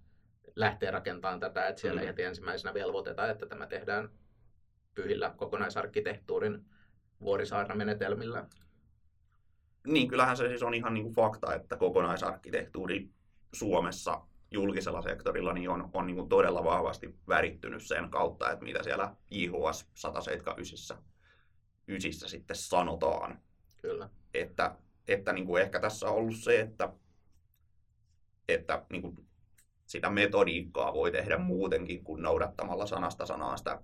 lähteä 0.56 0.90
rakentamaan 0.90 1.40
tätä, 1.40 1.68
että 1.68 1.80
siellä 1.80 2.00
mm. 2.00 2.06
heti 2.06 2.22
ensimmäisenä 2.22 2.74
velvoitetaan, 2.74 3.30
että 3.30 3.46
tämä 3.46 3.66
tehdään 3.66 4.08
pyhillä 4.94 5.34
kokonaisarkkitehtuurin 5.36 6.64
vuorisaarnamenetelmillä. 7.20 8.46
Niin, 9.86 10.08
kyllähän 10.08 10.36
se 10.36 10.48
siis 10.48 10.62
on 10.62 10.74
ihan 10.74 10.94
niin 10.94 11.04
kuin 11.04 11.14
fakta, 11.14 11.54
että 11.54 11.76
kokonaisarkkitehtuuri 11.76 13.10
Suomessa 13.58 14.20
julkisella 14.50 15.02
sektorilla 15.02 15.52
niin 15.52 15.70
on, 15.70 15.90
on 15.92 16.06
niin 16.06 16.16
kuin 16.16 16.28
todella 16.28 16.64
vahvasti 16.64 17.14
värittynyt 17.28 17.82
sen 17.82 18.10
kautta, 18.10 18.50
että 18.50 18.64
mitä 18.64 18.82
siellä 18.82 19.16
JHS 19.30 19.86
179 19.94 20.98
ysissä 21.88 22.28
sitten 22.28 22.56
sanotaan. 22.56 23.40
Kyllä. 23.76 24.08
Että, 24.34 24.76
että 25.08 25.32
niin 25.32 25.46
kuin 25.46 25.62
ehkä 25.62 25.80
tässä 25.80 26.06
on 26.08 26.16
ollut 26.16 26.36
se, 26.36 26.60
että, 26.60 26.92
että 28.48 28.86
niin 28.90 29.02
kuin 29.02 29.26
sitä 29.86 30.10
metodiikkaa 30.10 30.94
voi 30.94 31.12
tehdä 31.12 31.38
muutenkin 31.38 32.04
kuin 32.04 32.22
noudattamalla 32.22 32.86
sanasta 32.86 33.26
sanaa 33.26 33.56
sitä 33.56 33.82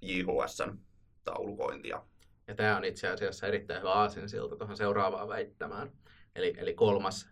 JHSn 0.00 0.78
taulukointia. 1.24 2.02
Ja 2.46 2.54
tämä 2.54 2.76
on 2.76 2.84
itse 2.84 3.08
asiassa 3.08 3.46
erittäin 3.46 3.80
hyvä 3.80 3.92
aasinsilta 3.92 4.56
tuohon 4.56 4.76
seuraavaan 4.76 5.28
väittämään. 5.28 5.92
Eli, 6.34 6.54
eli 6.56 6.74
kolmas, 6.74 7.28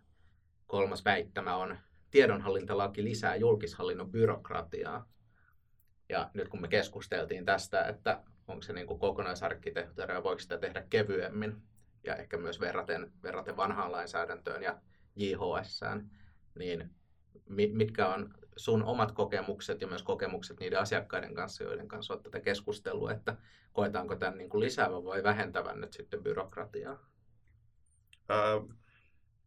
kolmas 0.66 1.04
väittämä 1.04 1.56
on, 1.56 1.78
tiedonhallintalaki 2.11 3.04
lisää 3.04 3.37
julkishallinnon 3.37 4.11
byrokratiaa. 4.11 5.08
Ja 6.08 6.30
nyt 6.35 6.49
kun 6.49 6.61
me 6.61 6.68
keskusteltiin 6.68 7.44
tästä, 7.44 7.85
että 7.85 8.23
onko 8.49 8.62
se 8.62 8.73
niin 8.73 8.87
kokonaisarkkitehtuuri 8.87 10.14
ja 10.14 10.23
voiko 10.23 10.38
sitä 10.38 10.58
tehdä 10.58 10.85
kevyemmin, 10.90 11.62
ja 12.04 12.16
ehkä 12.16 12.37
myös 12.37 12.61
verraten, 12.61 13.12
verraten 13.23 13.56
vanhaan 13.56 13.92
lainsäädäntöön 13.92 14.62
ja 14.62 14.80
JHS, 15.16 15.80
niin 16.54 16.90
mitkä 17.73 18.08
on 18.08 18.35
sun 18.56 18.82
omat 18.82 19.12
kokemukset 19.12 19.80
ja 19.80 19.87
myös 19.87 20.02
kokemukset 20.02 20.61
niiden 20.61 20.80
asiakkaiden 20.80 21.35
kanssa, 21.35 21.64
joiden 21.64 21.88
kanssa 21.88 22.14
olet 22.14 22.23
tätä 22.23 22.40
keskustelua, 22.40 23.12
että 23.12 23.37
koetaanko 23.73 24.16
tämän 24.16 24.38
niin 24.38 24.50
kuin 24.50 24.61
lisäävän 24.61 25.04
vai 25.04 25.23
vähentävän 25.23 25.80
nyt 25.80 25.92
sitten 25.92 26.23
byrokratiaa? 26.23 26.99
Öö, 28.30 28.76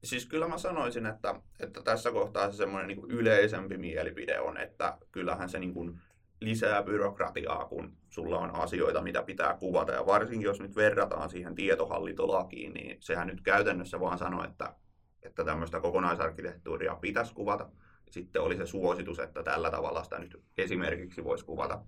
siis 0.03 0.25
kyllä 0.25 0.47
mä 0.47 0.57
sanoisin, 0.57 1.05
että, 1.05 1.35
että 1.59 1.81
tässä 1.81 2.11
kohtaa 2.11 2.51
se 2.51 2.57
semmoinen 2.57 2.87
niin 2.87 3.11
yleisempi 3.11 3.77
mielipide 3.77 4.39
on, 4.39 4.57
että 4.57 4.97
kyllähän 5.11 5.49
se 5.49 5.59
niin 5.59 5.73
kuin 5.73 6.01
lisää 6.41 6.83
byrokratiaa, 6.83 7.65
kun 7.65 7.97
sulla 8.09 8.37
on 8.39 8.55
asioita, 8.55 9.01
mitä 9.01 9.23
pitää 9.23 9.57
kuvata. 9.59 9.91
Ja 9.91 10.05
varsinkin 10.05 10.45
jos 10.45 10.59
nyt 10.59 10.75
verrataan 10.75 11.29
siihen 11.29 11.55
tietohallintolakiin, 11.55 12.73
niin 12.73 12.97
sehän 12.99 13.27
nyt 13.27 13.41
käytännössä 13.41 13.99
vaan 13.99 14.17
sanoo, 14.17 14.43
että, 14.43 14.75
että 15.23 15.45
tämmöistä 15.45 15.79
kokonaisarkkitehtuuria 15.79 16.95
pitäisi 16.95 17.33
kuvata 17.33 17.69
sitten 18.09 18.41
oli 18.41 18.57
se 18.57 18.65
suositus, 18.65 19.19
että 19.19 19.43
tällä 19.43 19.71
tavalla 19.71 20.03
sitä 20.03 20.19
nyt 20.19 20.43
esimerkiksi 20.57 21.23
voisi 21.23 21.45
kuvata. 21.45 21.81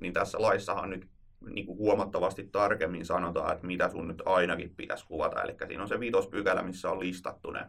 Niin 0.00 0.12
tässä 0.12 0.42
laissahan 0.42 0.90
nyt 0.90 1.08
niin 1.46 1.66
kuin 1.66 1.78
huomattavasti 1.78 2.48
tarkemmin 2.52 3.06
sanotaan, 3.06 3.52
että 3.52 3.66
mitä 3.66 3.88
sun 3.88 4.08
nyt 4.08 4.22
ainakin 4.24 4.74
pitäisi 4.76 5.06
kuvata. 5.06 5.42
Eli 5.42 5.56
siinä 5.66 5.82
on 5.82 5.88
se 5.88 6.00
viitospykälä, 6.00 6.62
missä 6.62 6.90
on 6.90 7.00
listattu 7.00 7.50
ne, 7.50 7.66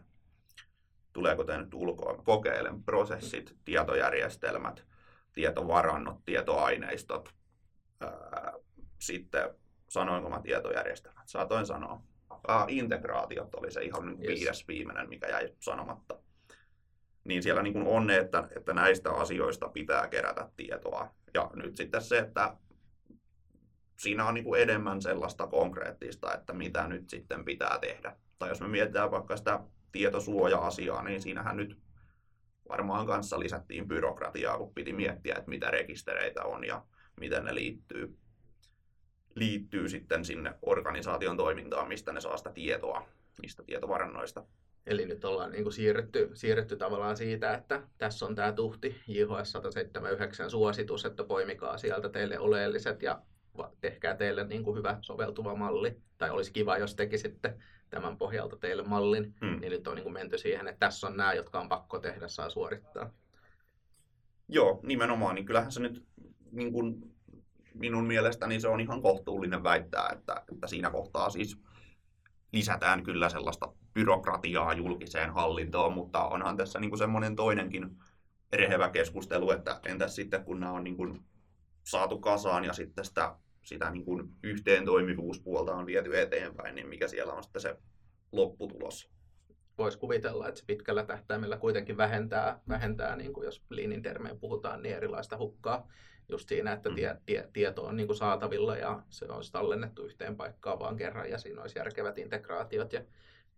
tuleeko 1.12 1.44
tämä 1.44 1.58
nyt 1.58 1.74
ulkoa, 1.74 2.22
kokeilen 2.24 2.82
prosessit, 2.82 3.56
tietojärjestelmät, 3.64 4.84
tietovarannot, 5.32 6.24
tietoaineistot, 6.24 7.34
ää, 8.00 8.52
sitten 9.00 9.54
sanoinko 9.88 10.30
mä 10.30 10.40
tietojärjestelmät, 10.42 11.28
saatoin 11.28 11.66
sanoa. 11.66 12.02
Ah, 12.48 12.66
integraatiot 12.68 13.54
oli 13.54 13.70
se 13.70 13.82
ihan 13.82 14.08
yes. 14.08 14.28
viides 14.28 14.68
viimeinen, 14.68 15.08
mikä 15.08 15.28
jäi 15.28 15.54
sanomatta 15.60 16.18
niin 17.24 17.42
siellä 17.42 17.62
niin 17.62 17.72
kuin 17.72 17.86
on 17.86 18.06
ne, 18.06 18.16
että, 18.16 18.48
että 18.56 18.74
näistä 18.74 19.12
asioista 19.12 19.68
pitää 19.68 20.08
kerätä 20.08 20.50
tietoa. 20.56 21.14
Ja 21.34 21.50
nyt 21.54 21.76
sitten 21.76 22.02
se, 22.02 22.18
että 22.18 22.56
siinä 23.96 24.26
on 24.26 24.34
niin 24.34 24.44
kuin 24.44 24.62
enemmän 24.62 25.02
sellaista 25.02 25.46
konkreettista, 25.46 26.34
että 26.34 26.52
mitä 26.52 26.88
nyt 26.88 27.10
sitten 27.10 27.44
pitää 27.44 27.78
tehdä. 27.78 28.16
Tai 28.38 28.48
jos 28.48 28.60
me 28.60 28.68
mietitään 28.68 29.10
vaikka 29.10 29.36
sitä 29.36 29.60
tietosuoja-asiaa, 29.92 31.02
niin 31.02 31.22
siinähän 31.22 31.56
nyt 31.56 31.78
varmaan 32.68 33.06
kanssa 33.06 33.40
lisättiin 33.40 33.88
byrokratiaa, 33.88 34.58
kun 34.58 34.74
piti 34.74 34.92
miettiä, 34.92 35.34
että 35.34 35.50
mitä 35.50 35.70
rekistereitä 35.70 36.42
on 36.42 36.64
ja 36.64 36.84
miten 37.20 37.44
ne 37.44 37.54
liittyy, 37.54 38.18
liittyy 39.34 39.88
sitten 39.88 40.24
sinne 40.24 40.54
organisaation 40.62 41.36
toimintaan, 41.36 41.88
mistä 41.88 42.12
ne 42.12 42.20
saa 42.20 42.36
sitä 42.36 42.52
tietoa, 42.52 43.08
mistä 43.42 43.62
tietovarannoista. 43.62 44.46
Eli 44.86 45.06
nyt 45.06 45.24
ollaan 45.24 45.50
niin 45.50 45.62
kuin 45.62 45.72
siirretty, 45.72 46.30
siirretty 46.34 46.76
tavallaan 46.76 47.16
siitä, 47.16 47.54
että 47.54 47.82
tässä 47.98 48.26
on 48.26 48.34
tämä 48.34 48.52
tuhti 48.52 49.00
JHS 49.06 49.52
179 49.52 50.50
suositus, 50.50 51.04
että 51.04 51.24
poimikaa 51.24 51.78
sieltä 51.78 52.08
teille 52.08 52.38
oleelliset 52.38 53.02
ja 53.02 53.22
tehkää 53.80 54.16
teille 54.16 54.44
niin 54.44 54.64
kuin 54.64 54.76
hyvä 54.76 54.98
soveltuva 55.00 55.54
malli. 55.54 55.96
Tai 56.18 56.30
olisi 56.30 56.52
kiva, 56.52 56.78
jos 56.78 56.94
tekisitte 56.94 57.56
tämän 57.90 58.18
pohjalta 58.18 58.56
teille 58.56 58.82
mallin, 58.82 59.34
Mm. 59.40 59.60
niin 59.60 59.70
nyt 59.70 59.86
on 59.88 59.94
niin 59.94 60.02
kuin 60.02 60.12
menty 60.12 60.38
siihen, 60.38 60.68
että 60.68 60.86
tässä 60.86 61.06
on 61.06 61.16
nämä, 61.16 61.32
jotka 61.32 61.60
on 61.60 61.68
pakko 61.68 61.98
tehdä, 61.98 62.28
saa 62.28 62.50
suorittaa. 62.50 63.10
Joo, 64.48 64.80
nimenomaan. 64.82 65.34
Niin 65.34 65.46
kyllähän 65.46 65.72
se 65.72 65.80
nyt 65.80 66.04
niin 66.52 66.72
kuin 66.72 67.14
minun 67.74 68.04
mielestäni 68.06 68.60
se 68.60 68.68
on 68.68 68.80
ihan 68.80 69.02
kohtuullinen 69.02 69.62
väittää, 69.62 70.08
että, 70.12 70.42
että 70.52 70.66
siinä 70.66 70.90
kohtaa 70.90 71.30
siis 71.30 71.58
lisätään 72.52 73.02
kyllä 73.02 73.28
sellaista 73.28 73.72
byrokratiaa 73.94 74.72
julkiseen 74.72 75.34
hallintoon, 75.34 75.92
mutta 75.92 76.24
onhan 76.28 76.56
tässä 76.56 76.80
niin 76.80 76.90
kuin 76.90 76.98
semmoinen 76.98 77.36
toinenkin 77.36 77.96
rehevä 78.52 78.90
keskustelu, 78.90 79.50
että 79.50 79.80
entäs 79.86 80.14
sitten 80.14 80.44
kun 80.44 80.60
nämä 80.60 80.72
on 80.72 80.84
niin 80.84 80.96
kuin 80.96 81.20
saatu 81.84 82.18
kasaan 82.18 82.64
ja 82.64 82.72
sitten 82.72 83.04
sitä, 83.04 83.36
sitä 83.64 83.90
niin 83.90 84.04
kuin 84.04 84.28
yhteen 84.42 84.84
toimivuuspuolta 84.84 85.74
on 85.74 85.86
viety 85.86 86.20
eteenpäin, 86.20 86.74
niin 86.74 86.88
mikä 86.88 87.08
siellä 87.08 87.32
on 87.32 87.42
sitten 87.42 87.62
se 87.62 87.76
lopputulos. 88.32 89.10
Voisi 89.78 89.98
kuvitella, 89.98 90.48
että 90.48 90.60
se 90.60 90.66
pitkällä 90.66 91.04
tähtäimellä 91.04 91.56
kuitenkin 91.56 91.96
vähentää, 91.96 92.60
vähentää 92.68 93.16
niin 93.16 93.32
kuin 93.32 93.44
jos 93.44 93.62
liinin 93.70 94.02
termeen 94.02 94.38
puhutaan, 94.40 94.82
niin 94.82 94.96
erilaista 94.96 95.36
hukkaa 95.36 95.88
just 96.28 96.48
siinä, 96.48 96.72
että 96.72 96.88
Mm. 96.88 96.94
tie, 96.94 97.16
tie, 97.26 97.48
tieto 97.52 97.84
on 97.84 97.96
niin 97.96 98.06
kuin 98.06 98.16
saatavilla 98.16 98.76
ja 98.76 99.02
se 99.08 99.24
on 99.24 99.42
tallennettu 99.52 100.04
yhteen 100.04 100.36
paikkaan 100.36 100.78
vaan 100.78 100.96
kerran 100.96 101.30
ja 101.30 101.38
siinä 101.38 101.60
olisi 101.60 101.78
järkevät 101.78 102.18
integraatiot 102.18 102.92
ja, 102.92 103.04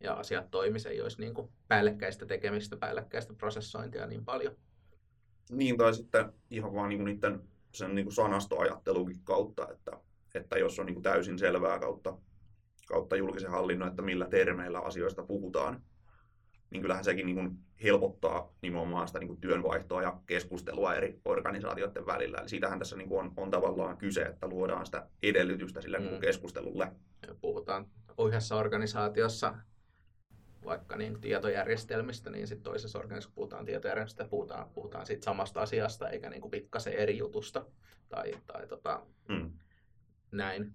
ja 0.01 0.15
asiat 0.15 0.51
toimisi, 0.51 0.89
ei 0.89 1.03
olisi 1.03 1.21
niin 1.21 1.35
kuin 1.35 1.49
päällekkäistä 1.69 2.27
tekemistä, 2.27 2.77
päällekkäistä 2.77 3.35
prosessointia 3.35 4.07
niin 4.07 4.25
paljon. 4.25 4.57
Niin, 5.51 5.77
tai 5.77 5.95
sitten 5.95 6.33
ihan 6.51 6.75
vaan 6.75 6.89
niin 6.89 6.99
kuin 6.99 7.15
niiden 7.15 7.41
sen 7.77 7.95
niin 7.95 8.05
kuin 8.05 8.15
sanastoajattelunkin 8.15 9.21
kautta, 9.25 9.69
että, 9.73 9.93
että 10.35 10.59
jos 10.59 10.79
on 10.79 10.87
niin 10.87 10.95
kuin 10.95 11.03
täysin 11.03 11.39
selvää 11.39 11.79
kautta, 11.79 12.19
kautta 12.89 13.17
julkisen 13.17 13.51
hallinnon, 13.51 13.89
että 13.89 14.03
millä 14.03 14.27
termeillä 14.29 14.81
asioista 14.81 15.23
puhutaan, 15.23 15.83
niin 16.71 16.83
kyllähän 16.83 17.05
sekin 17.05 17.27
niin 17.27 17.37
kuin 17.37 17.59
helpottaa 17.83 18.53
nimenomaan 18.63 19.07
sitä 19.07 19.19
niin 19.19 19.29
kuin 19.29 19.41
työnvaihtoa 19.41 20.03
ja 20.03 20.21
keskustelua 20.27 20.95
eri 20.95 21.21
organisaatioiden 21.25 22.07
välillä. 22.07 22.39
Eli 22.39 22.49
siitähän 22.49 22.79
tässä 22.79 22.97
niin 22.97 23.09
kuin 23.09 23.21
on, 23.21 23.33
on 23.37 23.51
tavallaan 23.51 23.97
kyse, 23.97 24.23
että 24.23 24.49
luodaan 24.49 24.87
sitä 24.87 25.07
edellytystä 25.23 25.81
sille 25.81 25.99
niin 25.99 26.09
kuin 26.09 26.19
Mm. 26.19 26.27
keskustelulle. 26.27 26.93
Ja 27.29 27.35
puhutaan 27.41 27.87
yhdessä 28.29 28.57
organisaatiossa 28.57 29.55
vaikka 30.67 30.97
niin 30.97 31.21
tietojärjestelmistä, 31.21 32.31
niin 32.31 32.47
sitten 32.47 32.65
toisessa 32.65 32.99
organisaatiossa 32.99 33.35
puhutaan 33.35 33.65
tietojärjestelmistä, 33.65 34.31
puhutaan, 34.31 34.71
puhutaan 34.71 35.07
siitä 35.07 35.25
samasta 35.25 35.61
asiasta, 35.61 36.09
eikä 36.11 36.31
niin 36.31 36.41
kuin 36.41 36.51
pikkasen 36.51 36.93
eri 36.93 37.19
jutusta 37.19 37.67
tai, 38.09 38.33
tai 38.47 38.67
tota, 38.67 39.07
Mm. 39.29 39.53
näin. 40.31 40.75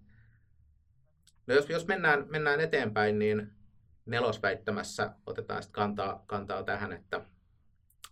No 1.47 1.55
jos, 1.55 1.69
jos 1.69 1.87
mennään, 1.87 2.25
mennään 2.29 2.59
eteenpäin, 2.59 3.19
niin 3.19 3.51
nelosväittämässä 4.05 5.13
otetaan 5.25 5.63
sitten 5.63 5.73
kantaa, 5.73 6.23
kantaa 6.27 6.63
tähän, 6.63 6.93
että 6.93 7.21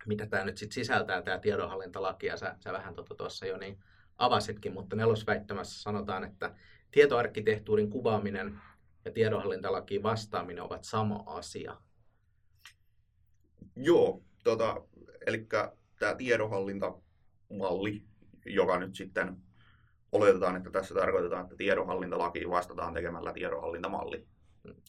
mitä 0.06 0.26
tämä 0.26 0.46
nyt 0.46 0.58
sitten 0.58 0.74
sisältää, 0.74 1.22
tämä 1.22 1.40
tiedonhallintalaki, 1.40 2.28
ja 2.28 2.38
sä, 2.38 2.56
sä 2.60 2.74
vähän 2.74 2.96
tuota 2.96 3.16
tuossa 3.16 3.46
jo 3.46 3.58
niin 3.58 3.84
avasitkin, 4.18 4.74
mutta 4.74 4.96
nelosväittämässä 4.96 5.82
sanotaan, 5.82 6.24
että 6.24 6.56
tietoarkkitehtuurin 6.92 7.90
kuvaaminen 7.90 8.62
ja 9.06 9.12
tiedonhallintalakiin 9.12 10.04
vastaaminen 10.04 10.64
ovat 10.64 10.84
sama 10.84 11.24
asia. 11.26 11.78
Joo, 13.76 14.22
tota, 14.44 14.82
eli 15.28 15.48
tämä 16.00 16.16
tiedonhallintamalli, 16.16 18.04
joka 18.46 18.80
nyt 18.80 18.96
sitten 18.96 19.38
oletetaan, 20.12 20.56
että 20.56 20.70
tässä 20.70 20.96
tarkoitetaan, 20.96 21.44
että 21.44 21.56
tiedonhallintalakiin 21.56 22.50
vastataan 22.50 22.94
tekemällä 22.94 23.34
tiedonhallintamalli, 23.34 24.28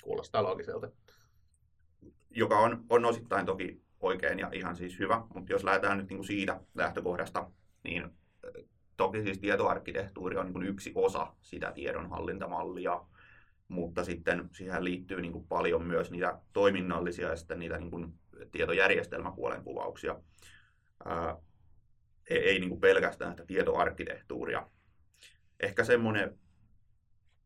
Kuulostaa 0.02 0.42
loogiselta. 0.42 0.90
joka 2.30 2.58
on, 2.58 2.84
on 2.90 3.04
osittain 3.04 3.46
toki 3.46 3.82
oikein 4.00 4.38
ja 4.38 4.50
ihan 4.52 4.76
siis 4.76 4.98
hyvä, 4.98 5.22
mutta 5.34 5.52
jos 5.52 5.64
lähdetään 5.64 5.98
nyt 5.98 6.08
niinku 6.08 6.24
siitä 6.24 6.60
lähtökohdasta, 6.74 7.50
niin 7.84 8.04
eh, 8.04 8.64
toki 8.96 9.22
siis 9.22 9.38
tietoarkkitehtuuri 9.38 10.36
on 10.36 10.46
niinku 10.46 10.60
yksi 10.60 10.92
osa 10.94 11.34
sitä 11.40 11.72
tiedonhallintamallia, 11.72 13.04
mutta 13.70 14.04
sitten 14.04 14.48
siihen 14.52 14.84
liittyy 14.84 15.20
niinku 15.20 15.40
paljon 15.40 15.84
myös 15.86 16.10
niitä 16.10 16.38
toiminnallisia 16.52 17.28
ja 17.28 17.36
sitten 17.36 17.58
niitä 17.58 17.78
niinku 17.78 18.06
tietojärjestelmäpuolen 18.52 19.64
kuvauksia. 19.64 20.20
Ää, 21.04 21.36
ei, 22.30 22.38
ei 22.38 22.60
niinku 22.60 22.76
pelkästään 22.76 23.32
sitä 23.32 23.46
tietoarkkitehtuuria. 23.46 24.66
Ehkä 25.60 25.84
semmoinen 25.84 26.38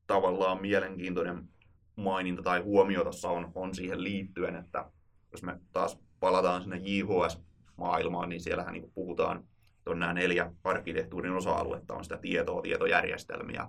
tavallaan 0.06 0.60
mielenkiintoinen 0.60 1.48
maininta 1.96 2.42
tai 2.42 2.60
huomio 2.60 3.02
tuossa 3.02 3.28
on, 3.28 3.52
on 3.54 3.74
siihen 3.74 4.02
liittyen, 4.02 4.56
että 4.56 4.90
jos 5.32 5.42
me 5.42 5.60
taas 5.72 5.98
palataan 6.20 6.62
sinne 6.62 6.76
JHS-maailmaan, 6.76 8.28
niin 8.28 8.40
siellähän 8.40 8.72
niin 8.72 8.92
puhutaan, 8.94 9.36
että 9.78 9.90
on 9.90 9.98
nämä 9.98 10.12
neljä 10.14 10.52
arkkitehtuurin 10.64 11.32
osa-aluetta, 11.32 11.94
on 11.94 12.04
sitä 12.04 12.16
tietoa, 12.16 12.62
tietojärjestelmiä, 12.62 13.68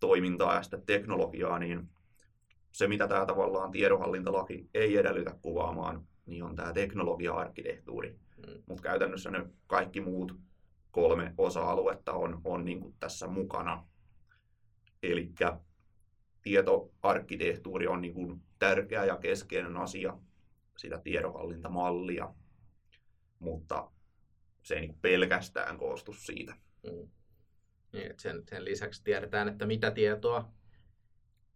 toimintaa 0.00 0.54
ja 0.54 0.62
sitten 0.62 0.82
teknologiaa, 0.86 1.58
niin 1.58 1.88
se, 2.72 2.88
mitä 2.88 3.08
tämä 3.08 3.26
tavallaan 3.26 3.70
tiedonhallintalaki 3.70 4.70
ei 4.74 4.96
edellytä 4.96 5.38
kuvaamaan, 5.42 6.06
niin 6.26 6.42
on 6.42 6.56
tämä 6.56 6.72
teknologia-arkkitehtuuri. 6.72 8.18
Mm. 8.36 8.62
Mutta 8.66 8.82
käytännössä 8.82 9.30
ne 9.30 9.46
kaikki 9.66 10.00
muut 10.00 10.36
kolme 10.90 11.34
osa-aluetta 11.38 12.12
on, 12.12 12.40
on 12.44 12.64
niin 12.64 12.80
kuin 12.80 12.94
tässä 13.00 13.26
mukana. 13.26 13.86
Eli 15.02 15.32
tietoarkkitehtuuri 16.42 17.86
on 17.86 18.00
niin 18.00 18.14
kuin 18.14 18.42
tärkeä 18.58 19.04
ja 19.04 19.16
keskeinen 19.16 19.76
asia, 19.76 20.18
sitä 20.76 20.98
tiedonhallintamallia, 20.98 22.34
mutta 23.38 23.90
se 24.62 24.74
ei 24.74 24.80
niin 24.80 24.98
pelkästään 25.02 25.78
koostu 25.78 26.12
siitä. 26.12 26.54
Mm. 26.82 27.08
Niin, 27.92 28.10
että 28.10 28.22
sen, 28.22 28.42
sen 28.50 28.64
lisäksi 28.64 29.04
tiedetään, 29.04 29.48
että 29.48 29.66
mitä 29.66 29.90
tietoa 29.90 30.52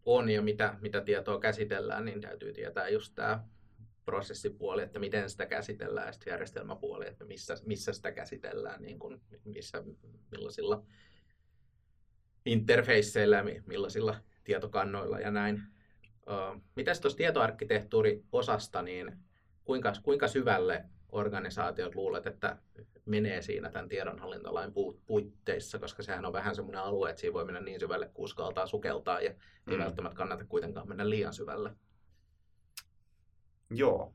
on 0.04 0.30
ja 0.30 0.42
mitä, 0.42 0.74
mitä 0.80 1.00
tietoa 1.00 1.40
käsitellään, 1.40 2.04
niin 2.04 2.20
täytyy 2.20 2.52
tietää 2.52 2.88
just 2.88 3.14
tämä 3.14 3.44
prosessipuoli, 4.04 4.82
että 4.82 4.98
miten 4.98 5.30
sitä 5.30 5.46
käsitellään, 5.46 6.06
ja 6.06 6.12
sitten 6.12 6.30
järjestelmäpuoli, 6.30 7.06
että 7.06 7.24
missä, 7.24 7.54
missä 7.66 7.92
sitä 7.92 8.12
käsitellään, 8.12 8.82
niin 8.82 8.98
kuin, 8.98 9.20
missä, 9.44 9.82
millaisilla 10.30 10.84
interfaceilla 12.46 13.36
ja 13.36 13.44
mi- 13.44 13.62
millaisilla 13.66 14.20
tietokannoilla 14.44 15.20
ja 15.20 15.30
näin. 15.30 15.62
Mitäs 16.74 17.00
tuossa 17.00 17.16
tietoarkkitehtuuri-osasta, 17.16 18.82
niin 18.82 19.18
kuinka, 19.64 19.92
kuinka 20.02 20.28
syvälle 20.28 20.84
organisaatiot 21.08 21.94
luulet, 21.94 22.26
että 22.26 22.56
menee 23.06 23.42
siinä 23.42 23.70
tämän 23.70 23.88
tiedonhallintalain 23.88 24.70
pu- 24.70 25.00
puitteissa, 25.06 25.78
koska 25.78 26.02
sehän 26.02 26.24
on 26.24 26.32
vähän 26.32 26.54
semmoinen 26.56 26.82
alue, 26.82 27.10
että 27.10 27.20
siinä 27.20 27.34
voi 27.34 27.44
mennä 27.44 27.60
niin 27.60 27.80
syvälle, 27.80 28.10
kun 28.14 28.24
uskaltaa 28.24 28.66
sukeltaa 28.66 29.20
ja 29.20 29.30
ei 29.30 29.76
Mm. 29.76 29.78
välttämättä 29.78 30.16
kannata 30.16 30.44
kuitenkaan 30.44 30.88
mennä 30.88 31.10
liian 31.10 31.34
syvälle. 31.34 31.76
Joo. 33.70 34.14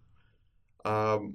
Ähm, 0.87 1.25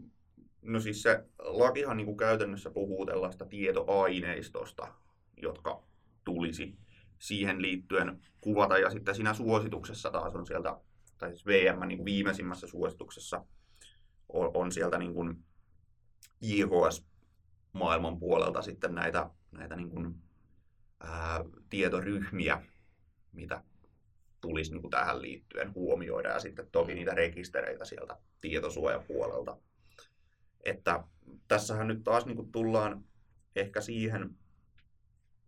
no 0.63 0.81
siis 0.81 1.03
se 1.03 1.25
lakihan 1.39 1.97
niin 1.97 2.07
kuin 2.07 2.17
käytännössä 2.17 2.71
puhuu 2.71 3.07
tällaista 3.07 3.45
tietoaineistosta, 3.47 4.95
jotka 5.43 5.83
tulisi 6.25 6.79
siihen 7.19 7.63
liittyen 7.63 8.21
kuvata. 8.41 8.79
Ja 8.79 8.91
sitten 8.91 9.15
siinä 9.15 9.35
suosituksessa 9.35 10.11
taas 10.11 10.35
on 10.35 10.47
sieltä, 10.47 10.77
tai 11.19 11.29
siis 11.31 11.47
VM 11.47 11.89
niin 11.89 11.99
kuin 11.99 12.05
viimeisimmässä 12.05 12.67
suosituksessa 12.67 13.45
on, 14.29 14.51
on 14.55 14.73
sieltä 14.73 14.99
niin 14.99 15.15
kuin 15.15 15.45
JHS-maailman 17.75 18.19
puolelta 18.19 18.63
sitten 18.63 18.95
näitä, 18.95 19.31
näitä 19.53 19.77
niin 19.77 19.91
kuin, 19.91 20.15
ää, 21.01 21.45
tietoryhmiä, 21.71 22.63
mitä 23.33 23.63
tulisi 24.41 24.73
niin 24.73 24.81
kuin 24.81 24.91
tähän 24.91 25.23
liittyen 25.23 25.75
huomioida 25.75 26.29
ja 26.29 26.41
sitten 26.41 26.69
toki 26.73 26.95
niitä 26.95 27.15
rekistereitä 27.15 27.85
sieltä 27.85 28.17
tietosuojapuolelta. 28.41 29.57
Että 30.65 31.05
tässähän 31.49 31.89
nyt 31.89 32.05
taas 32.05 32.27
niin 32.27 32.37
kuin 32.37 32.53
tullaan 32.53 33.05
ehkä 33.57 33.81
siihen, 33.81 34.31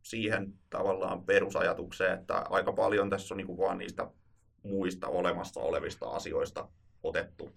siihen 0.02 0.54
tavallaan 0.70 1.24
perusajatukseen, 1.24 2.20
että 2.20 2.34
aika 2.38 2.72
paljon 2.72 3.10
tässä 3.10 3.34
on 3.34 3.38
niin 3.38 3.46
kuin 3.46 3.58
vaan 3.58 3.78
niistä 3.78 4.10
muista 4.62 5.08
olemassa 5.08 5.60
olevista 5.60 6.06
asioista 6.06 6.68
otettu 7.02 7.50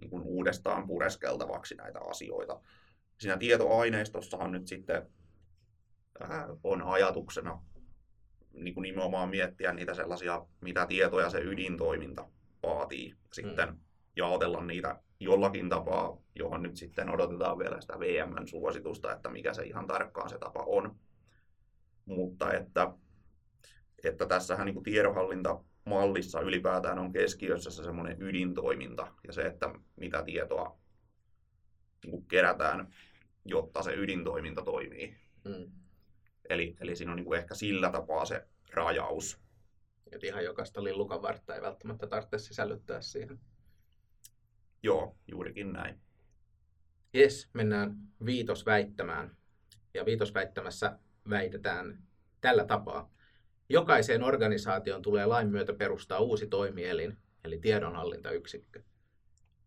niin 0.00 0.10
kuin 0.10 0.22
uudestaan 0.22 0.86
pureskeltavaksi 0.86 1.74
näitä 1.74 2.00
asioita. 2.00 2.60
Siinä 3.22 3.36
tietoaineistossahan 3.36 4.52
nyt 4.52 4.66
sitten 4.66 5.06
ää, 6.20 6.48
on 6.64 6.82
ajatuksena 6.82 7.62
niin 8.52 8.74
kuin 8.74 8.82
nimenomaan 8.82 9.28
miettiä 9.28 9.72
niitä 9.72 9.94
sellaisia, 9.94 10.46
mitä 10.60 10.86
tietoja 10.86 11.30
se 11.30 11.38
ydintoiminta 11.38 12.28
vaatii. 12.62 13.14
Sitten 13.32 13.68
mm. 13.68 13.76
jaotella 14.16 14.64
niitä 14.64 15.00
jollakin 15.20 15.68
tapaa, 15.68 16.18
johon 16.34 16.62
nyt 16.62 16.76
sitten 16.76 17.10
odotetaan 17.10 17.58
vielä 17.58 17.80
sitä 17.80 18.00
VM-suositusta, 18.00 19.12
että 19.12 19.28
mikä 19.28 19.54
se 19.54 19.62
ihan 19.62 19.86
tarkkaan 19.86 20.30
se 20.30 20.38
tapa 20.38 20.62
on. 20.66 20.96
Mutta 22.04 22.52
että, 22.52 22.92
että 24.04 24.26
tässähän 24.26 24.64
niin 24.64 24.74
kuin 24.74 24.84
tiedonhallinta 24.84 25.64
mallissa 25.84 26.40
ylipäätään 26.40 26.98
on 26.98 27.12
keskiössä 27.12 27.70
se 27.70 27.84
semmoinen 27.84 28.22
ydintoiminta 28.22 29.12
ja 29.26 29.32
se, 29.32 29.42
että 29.42 29.74
mitä 29.96 30.22
tietoa 30.22 30.78
niin 32.04 32.24
kerätään, 32.24 32.94
jotta 33.44 33.82
se 33.82 33.94
ydintoiminta 33.94 34.62
toimii. 34.62 35.16
Mm. 35.44 35.72
Eli, 36.48 36.76
eli 36.80 36.96
siinä 36.96 37.12
on 37.12 37.16
niin 37.16 37.24
kuin 37.24 37.38
ehkä 37.38 37.54
sillä 37.54 37.90
tapaa 37.90 38.24
se 38.24 38.46
rajaus. 38.74 39.40
Et 40.12 40.24
ihan 40.24 40.44
jokaista 40.44 40.84
lillukan 40.84 41.22
vartta 41.22 41.54
ei 41.54 41.62
välttämättä 41.62 42.06
tarvitse 42.06 42.38
sisällyttää 42.38 43.00
siihen. 43.00 43.40
Joo, 44.82 45.16
juurikin 45.28 45.72
näin. 45.72 46.00
Jes, 47.12 47.50
mennään 47.52 47.96
viitosväittämään. 48.24 49.36
Ja 49.94 50.04
viitosväittämässä 50.04 50.98
väitetään 51.30 52.02
tällä 52.40 52.64
tapaa. 52.64 53.12
Jokaiseen 53.68 54.22
organisaation 54.22 55.02
tulee 55.02 55.26
lain 55.26 55.48
myötä 55.48 55.72
perustaa 55.72 56.18
uusi 56.18 56.46
toimielin, 56.46 57.18
eli 57.44 57.58
tiedonhallintayksikkö. 57.58 58.82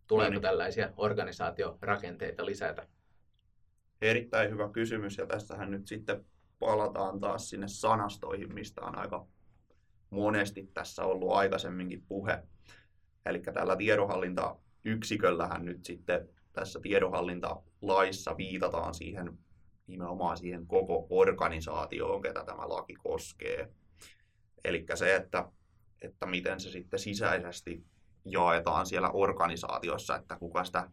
Tuleeko 0.07 0.29
no 0.29 0.33
niin. 0.33 0.41
tällaisia 0.41 0.93
organisaatiorakenteita 0.97 2.45
lisätä? 2.45 2.87
Erittäin 4.01 4.51
hyvä 4.51 4.69
kysymys, 4.69 5.17
ja 5.17 5.25
tässähän 5.25 5.71
nyt 5.71 5.87
sitten 5.87 6.25
palataan 6.59 7.19
taas 7.19 7.49
sinne 7.49 7.67
sanastoihin, 7.67 8.53
mistä 8.53 8.81
on 8.81 8.97
aika 8.97 9.27
monesti 10.09 10.69
tässä 10.73 11.03
ollut 11.03 11.31
aikaisemminkin 11.31 12.03
puhe. 12.07 12.43
Eli 13.25 13.39
tällä 13.39 13.75
tiedonhallintayksikköllähän 13.75 15.65
nyt 15.65 15.85
sitten 15.85 16.29
tässä 16.53 16.79
tiedonhallintalaissa 16.79 18.37
viitataan 18.37 18.93
siihen 18.93 19.37
nimenomaan 19.87 20.37
siihen 20.37 20.67
koko 20.67 21.07
organisaatioon, 21.09 22.21
ketä 22.21 22.43
tämä 22.45 22.69
laki 22.69 22.93
koskee. 22.93 23.69
Eli 24.63 24.85
se, 24.95 25.15
että, 25.15 25.51
että 26.01 26.25
miten 26.25 26.59
se 26.59 26.71
sitten 26.71 26.99
sisäisesti 26.99 27.85
jaetaan 28.25 28.85
siellä 28.85 29.09
organisaatiossa, 29.09 30.15
että 30.15 30.37
kuka 30.37 30.63
sitä 30.63 30.89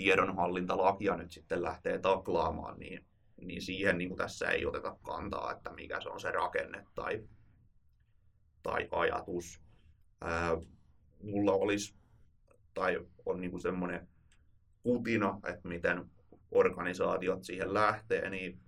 tiedonhallintalakia 0.00 1.16
nyt 1.16 1.30
sitten 1.30 1.62
lähtee 1.62 1.98
taklaamaan, 1.98 2.78
niin, 2.78 3.04
niin 3.40 3.62
siihen 3.62 3.98
niin 3.98 4.08
kuin 4.08 4.18
tässä 4.18 4.50
ei 4.50 4.66
oteta 4.66 4.96
kantaa, 5.02 5.52
että 5.52 5.70
mikä 5.70 6.00
se 6.00 6.08
on 6.08 6.20
se 6.20 6.30
rakenne 6.30 6.84
tai, 6.94 7.24
tai 8.62 8.88
ajatus. 8.90 9.60
Ää, 10.20 10.56
mulla 11.22 11.52
olisi, 11.52 11.94
tai 12.74 13.06
on 13.26 13.40
niin 13.40 13.50
kuin 13.50 13.60
semmoinen 13.60 14.08
kutina, 14.82 15.40
että 15.46 15.68
miten 15.68 16.10
organisaatiot 16.50 17.44
siihen 17.44 17.74
lähtee, 17.74 18.30
niin 18.30 18.60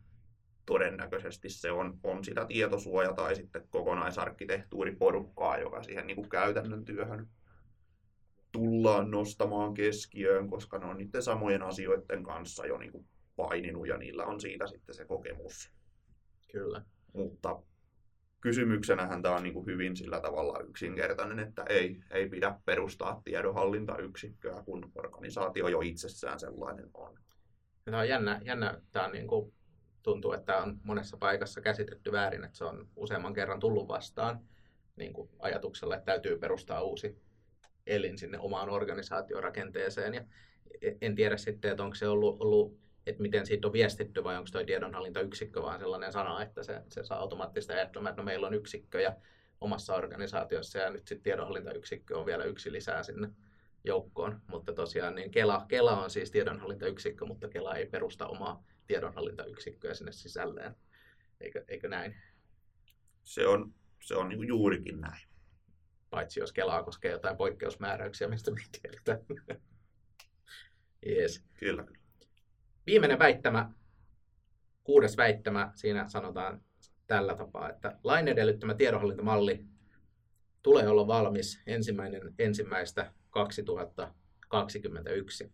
todennäköisesti 0.67 1.49
se 1.49 1.71
on, 1.71 1.99
on 2.05 2.25
sitä 2.25 2.45
tietosuoja 2.47 3.13
tai 3.13 3.37
sitten 3.37 3.69
kokonaisarkkitehtuuriporukkaa, 3.71 5.59
joka 5.59 5.83
siihen 5.83 6.07
niin 6.07 6.17
kuin 6.17 6.29
käytännön 6.29 6.85
työhön 6.85 7.29
tullaan 8.53 9.11
nostamaan 9.11 9.75
keskiöön, 9.75 10.51
koska 10.51 10.79
ne 10.79 10.87
on 10.87 10.97
niiden 10.97 11.23
samojen 11.23 11.63
asioiden 11.63 12.23
kanssa 12.23 12.67
jo 12.67 12.79
niin 12.79 12.93
kuin 12.93 13.07
paininut 13.37 13.89
ja 13.89 13.97
niillä 13.97 14.25
on 14.25 14.41
siitä 14.41 14.67
sitten 14.67 14.95
se 14.95 15.05
kokemus. 15.05 15.73
Kyllä. 16.53 16.83
Mutta 17.13 17.63
kysymyksenähän 18.41 19.23
tämä 19.23 19.37
on 19.37 19.43
niin 19.43 19.55
kuin 19.55 19.67
hyvin 19.67 19.97
sillä 19.97 20.21
tavalla 20.21 20.61
yksinkertainen, 20.69 21.39
että 21.39 21.65
ei, 21.69 22.01
ei 22.11 22.29
pidä 22.29 22.59
perustaa 22.65 23.21
tiedonhallintayksikköä, 23.25 24.63
kun 24.63 24.93
organisaatio 24.95 25.69
jo 25.69 25.81
itsessään 25.81 26.41
sellainen 26.41 26.91
on. 26.95 27.19
Tämä 27.85 27.99
on 27.99 28.09
jännä, 28.09 28.41
jännä 28.45 28.81
tämä 28.93 29.07
on 29.07 29.13
niin 29.13 29.27
kuin, 29.27 29.53
tuntuu, 30.03 30.33
että 30.33 30.57
on 30.57 30.81
monessa 30.85 31.17
paikassa 31.17 31.61
käsitetty 31.61 32.13
väärin, 32.13 32.45
että 32.45 32.59
se 32.59 32.65
on 32.65 32.89
useamman 32.97 33.35
kerran 33.35 33.61
tullut 33.61 33.89
vastaan 33.89 34.41
niin 34.97 35.13
kuin 35.13 35.31
ajatuksella, 35.39 35.95
että 35.95 36.07
täytyy 36.07 36.39
perustaa 36.39 36.83
uusi 36.83 37.23
elin 37.87 38.19
sinne 38.19 38.39
omaan 38.39 38.71
organisaatiorakenteeseen. 38.71 40.15
Ja 40.15 40.25
en 41.01 41.15
tiedä 41.15 41.37
sitten, 41.37 41.71
että 41.71 41.83
onko 41.83 41.95
se 41.95 42.09
ollut, 42.09 42.37
ollut 42.41 42.83
että 43.07 43.23
miten 43.23 43.47
siitä 43.47 43.67
on 43.67 43.73
viestitty 43.73 44.25
vai 44.25 44.37
onko 44.37 44.49
tuo 44.53 44.65
tiedonhallintayksikkö 44.65 45.63
vaan 45.63 45.81
sellainen 45.81 46.13
sana, 46.13 46.43
että 46.43 46.63
se, 46.63 46.83
se 46.89 47.05
saa 47.05 47.19
automaattista 47.19 47.73
ajattelua, 47.73 48.09
että 48.09 48.23
no 48.23 48.25
meillä 48.25 48.47
on 48.47 48.55
yksikkö 48.55 49.01
ja 49.01 49.17
omassa 49.61 49.95
organisaatiossa 49.95 50.79
ja 50.79 50.91
nyt 50.91 51.09
sitten 51.09 51.23
tiedonhallintayksikkö 51.23 52.19
on 52.19 52.27
vielä 52.27 52.45
yksi 52.45 52.73
lisää 52.73 53.03
sinne 53.03 53.29
joukkoon. 53.85 54.41
Mutta 54.47 54.73
tosiaan 54.73 55.15
niin 55.15 55.31
Kela, 55.31 55.65
Kela 55.69 56.03
on 56.03 56.11
siis 56.11 56.31
tiedonhallintayksikkö, 56.31 57.25
mutta 57.25 57.49
Kela 57.49 57.75
ei 57.75 57.87
perusta 57.87 58.27
omaa 58.27 58.65
tiedonhallintayksikköä 58.87 59.95
sinne 59.95 60.13
sisälleen. 60.13 60.75
Eikö, 61.41 61.65
eikö 61.69 61.89
näin? 61.89 62.17
Se 63.25 63.47
on, 63.47 63.75
se 64.01 64.15
on 64.15 64.47
juurikin 64.49 65.01
näin. 65.01 65.32
Paitsi 66.13 66.41
jos 66.41 66.53
Kelaa 66.53 66.83
koskee 66.83 67.11
jotain 67.11 67.37
poikkeusmääräyksiä, 67.37 68.29
mistä 68.29 68.51
me 68.51 68.61
tiedetään. 68.83 69.19
yes. 71.07 71.45
Kyllä. 71.55 71.85
Viimeinen 72.87 73.19
väittämä, 73.19 73.73
kuudes 74.85 75.17
väittämä, 75.17 75.73
siinä 75.75 76.09
sanotaan 76.09 76.63
tällä 77.07 77.37
tapaa, 77.37 77.71
että 77.71 77.99
lain 78.05 78.29
edellyttämä 78.29 78.75
tiedonhallintamalli 78.75 79.65
tulee 80.63 80.89
olla 80.89 81.07
valmis 81.07 81.61
ensimmäinen 81.67 82.35
ensimmäistä 82.39 83.13
2021. 83.31 85.53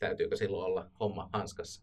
Täytyykö 0.00 0.36
silloin 0.36 0.66
olla 0.66 0.90
homma 1.00 1.28
hanskassa? 1.32 1.82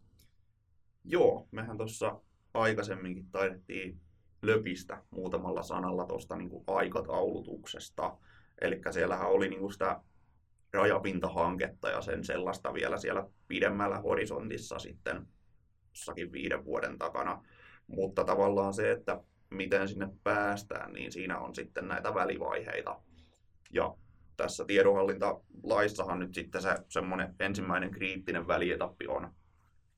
Joo, 1.04 1.48
mehän 1.52 1.78
tuossa 1.78 2.22
aikaisemminkin 2.54 3.32
taidettiin 3.32 4.02
löpistä 4.42 5.04
muutamalla 5.10 5.64
sanalla 5.64 6.06
tuosta 6.06 6.36
niin 6.36 6.64
aikataulutuksesta. 6.68 8.18
Eli 8.62 8.82
siellähän 8.92 9.30
oli 9.30 9.50
niin 9.50 9.60
kuin 9.60 9.74
sitä 9.74 10.02
rajapintahanketta 10.74 11.90
ja 11.90 12.02
sen 12.02 12.24
sellaista 12.24 12.74
vielä 12.74 12.98
siellä 12.98 13.28
pidemmällä 13.48 14.00
horisontissa 14.00 14.80
sitten 14.80 15.28
jossakin 15.90 16.32
viiden 16.32 16.66
vuoden 16.66 16.98
takana. 16.98 17.44
Mutta 17.88 18.24
tavallaan 18.24 18.74
se, 18.74 18.92
että 18.92 19.22
miten 19.50 19.88
sinne 19.88 20.10
päästään, 20.24 20.94
niin 20.94 21.12
siinä 21.12 21.40
on 21.40 21.56
sitten 21.56 21.88
näitä 21.88 22.14
välivaiheita. 22.14 23.02
Ja 23.74 23.96
tässä 24.38 24.66
tiedonhallintalaissahan 24.66 26.20
nyt 26.20 26.34
sitten 26.34 26.62
se 26.62 26.70
semmoinen 26.90 27.36
ensimmäinen 27.40 27.92
kriittinen 27.92 28.48
välietappi 28.48 29.08
on, 29.08 29.32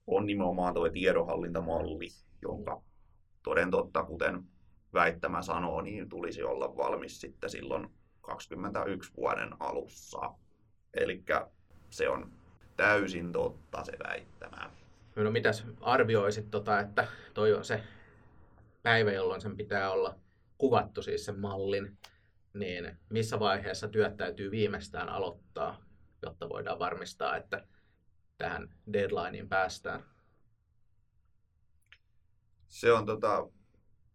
on 0.08 0.25
nimenomaan 0.25 0.73
tuo 0.73 0.89
tiedonhallintamalli, 0.89 2.08
jonka 2.41 2.82
toden 3.43 3.71
totta, 3.71 4.04
kuten 4.04 4.43
väittämä 4.93 5.41
sanoo, 5.41 5.82
niin 5.82 6.10
tulisi 6.10 6.43
olla 6.43 6.77
valmis 6.77 7.21
sitten 7.21 7.49
silloin 7.49 7.89
21 8.21 9.12
vuoden 9.17 9.49
alussa. 9.60 10.34
Eli 10.93 11.23
se 11.89 12.10
on 12.10 12.32
täysin 12.77 13.32
totta 13.32 13.84
se 13.84 13.91
väittämä. 14.08 14.71
No 15.15 15.32
mitäs 15.32 15.65
arvioisit, 15.82 16.51
tota, 16.51 16.80
että 16.80 17.08
toi 17.34 17.54
on 17.54 17.65
se 17.65 17.84
päivä, 18.84 19.12
jolloin 19.12 19.41
sen 19.41 19.58
pitää 19.58 19.91
olla 19.91 20.15
kuvattu 20.58 21.01
siis 21.01 21.25
sen 21.25 21.39
mallin, 21.39 21.97
niin 22.54 22.97
missä 23.10 23.39
vaiheessa 23.39 23.88
työt 23.88 24.17
täytyy 24.17 24.51
viimeistään 24.51 25.10
aloittaa, 25.10 25.82
jotta 26.21 26.49
voidaan 26.49 26.80
varmistaa, 26.80 27.38
että 27.38 27.67
tähän 28.38 28.69
deadlineen 28.93 29.49
päästään? 29.49 30.04
Se 32.71 32.93
on 32.93 33.05
tota, 33.05 33.47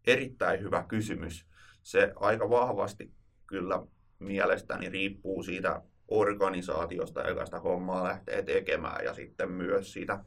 erittäin 0.06 0.60
hyvä 0.60 0.84
kysymys. 0.88 1.46
Se 1.82 2.12
aika 2.16 2.50
vahvasti 2.50 3.12
kyllä 3.46 3.82
mielestäni 4.18 4.88
riippuu 4.88 5.42
siitä 5.42 5.82
organisaatiosta, 6.08 7.28
joka 7.28 7.44
sitä 7.44 7.60
hommaa 7.60 8.04
lähtee 8.04 8.42
tekemään 8.42 9.04
ja 9.04 9.14
sitten 9.14 9.50
myös 9.50 9.92
siitä 9.92 10.24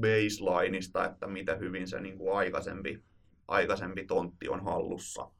baselineista, 0.00 1.04
että 1.04 1.26
mitä 1.26 1.54
hyvin 1.54 1.88
se 1.88 2.00
niin 2.00 2.18
kuin 2.18 2.36
aikaisempi, 2.36 3.04
aikaisempi 3.48 4.04
tontti 4.04 4.48
on 4.48 4.64
hallussa. 4.64 5.30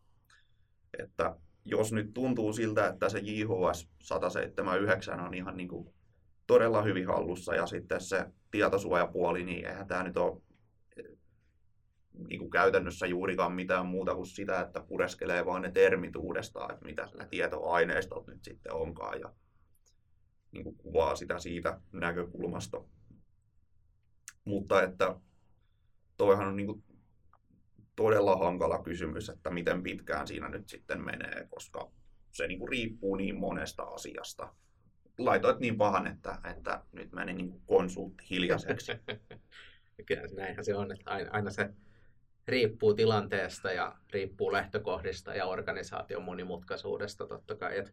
Että 0.99 1.37
jos 1.65 1.93
nyt 1.93 2.15
tuntuu 2.15 2.53
siltä, 2.53 2.87
että 2.87 3.09
se 3.09 3.19
JHS 3.19 3.89
179 4.03 5.21
on 5.21 5.35
ihan 5.35 5.57
niin 5.57 5.69
kuin 5.69 5.95
todella 6.47 6.83
hyvin 6.83 7.07
hallussa 7.07 7.55
ja 7.55 7.67
sitten 7.67 8.01
se 8.01 8.27
tietosuojapuoli, 8.51 9.45
niin 9.45 9.67
eihän 9.67 9.87
tämä 9.87 10.03
nyt 10.03 10.17
ole 10.17 10.43
niin 12.29 12.39
kuin 12.39 12.51
käytännössä 12.51 13.07
juurikaan 13.07 13.53
mitään 13.53 13.87
muuta 13.87 14.15
kuin 14.15 14.27
sitä, 14.27 14.61
että 14.61 14.81
pureskelee 14.81 15.47
vaan 15.47 15.63
ne 15.63 15.71
termit 15.71 16.17
uudestaan, 16.17 16.73
että 16.75 16.85
mitä 16.85 17.09
ne 17.19 17.27
tietoaineistot 17.27 18.27
nyt 18.27 18.45
sitten 18.45 18.73
onkaan 18.73 19.21
ja 19.21 19.33
niin 20.53 20.65
kuin 20.65 20.77
kuvaa 20.77 21.17
sitä 21.17 21.39
siitä 21.39 21.81
näkökulmasta. 21.93 22.85
Mutta 24.45 24.83
että 24.83 25.17
toihan 26.17 26.47
on 26.49 26.57
niin 26.57 26.67
kuin 26.67 26.85
todella 27.97 28.37
hankala 28.37 28.83
kysymys, 28.83 29.29
että 29.29 29.51
miten 29.51 29.83
pitkään 29.83 30.27
siinä 30.27 30.49
nyt 30.49 30.69
sitten 30.69 31.05
menee, 31.05 31.47
koska 31.51 31.91
se 32.31 32.47
niin 32.47 32.59
kuin 32.59 32.69
riippuu 32.69 33.17
niin 33.17 33.41
monesta 33.41 33.83
asiasta. 33.83 34.55
Laitoit 35.19 35.61
niin 35.61 35.79
pahan, 35.79 36.07
että, 36.07 36.39
että 36.51 36.85
nyt 36.93 37.13
meni 37.13 37.33
niin 37.33 37.63
konsultti 37.67 38.25
hiljaiseksi. 38.31 38.93
Kyllä 40.07 40.23
näinhän 40.37 40.65
se 40.65 40.75
on, 40.75 40.93
että 40.93 41.11
aina, 41.11 41.31
aina 41.31 41.51
se 41.51 41.71
riippuu 42.51 42.95
tilanteesta 42.95 43.73
ja 43.73 43.97
riippuu 44.13 44.53
lähtökohdista 44.53 45.35
ja 45.35 45.47
organisaation 45.47 46.23
monimutkaisuudesta 46.23 47.27
totta 47.27 47.55
kai, 47.55 47.79
että 47.79 47.93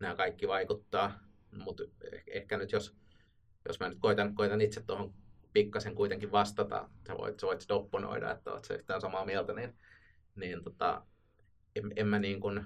nämä 0.00 0.14
kaikki 0.14 0.48
vaikuttaa, 0.48 1.18
mutta 1.64 1.82
ehkä 2.26 2.58
nyt 2.58 2.72
jos, 2.72 2.96
jos 3.68 3.80
mä 3.80 3.88
nyt 3.88 3.98
koitan, 4.00 4.34
koitan 4.34 4.60
itse 4.60 4.82
tuohon 4.82 5.14
pikkasen 5.52 5.94
kuitenkin 5.94 6.32
vastata, 6.32 6.88
sä 7.06 7.18
voit, 7.18 7.40
sä 7.40 7.46
voit 7.46 7.70
opponoida, 7.70 8.30
että 8.30 8.52
oot 8.52 8.64
se 8.64 8.74
yhtään 8.74 9.00
samaa 9.00 9.24
mieltä, 9.24 9.52
niin, 9.52 9.74
niin 10.34 10.64
tota, 10.64 11.06
en, 11.76 11.92
en 11.96 12.06
mä 12.06 12.18
niin 12.18 12.40
kuin 12.40 12.64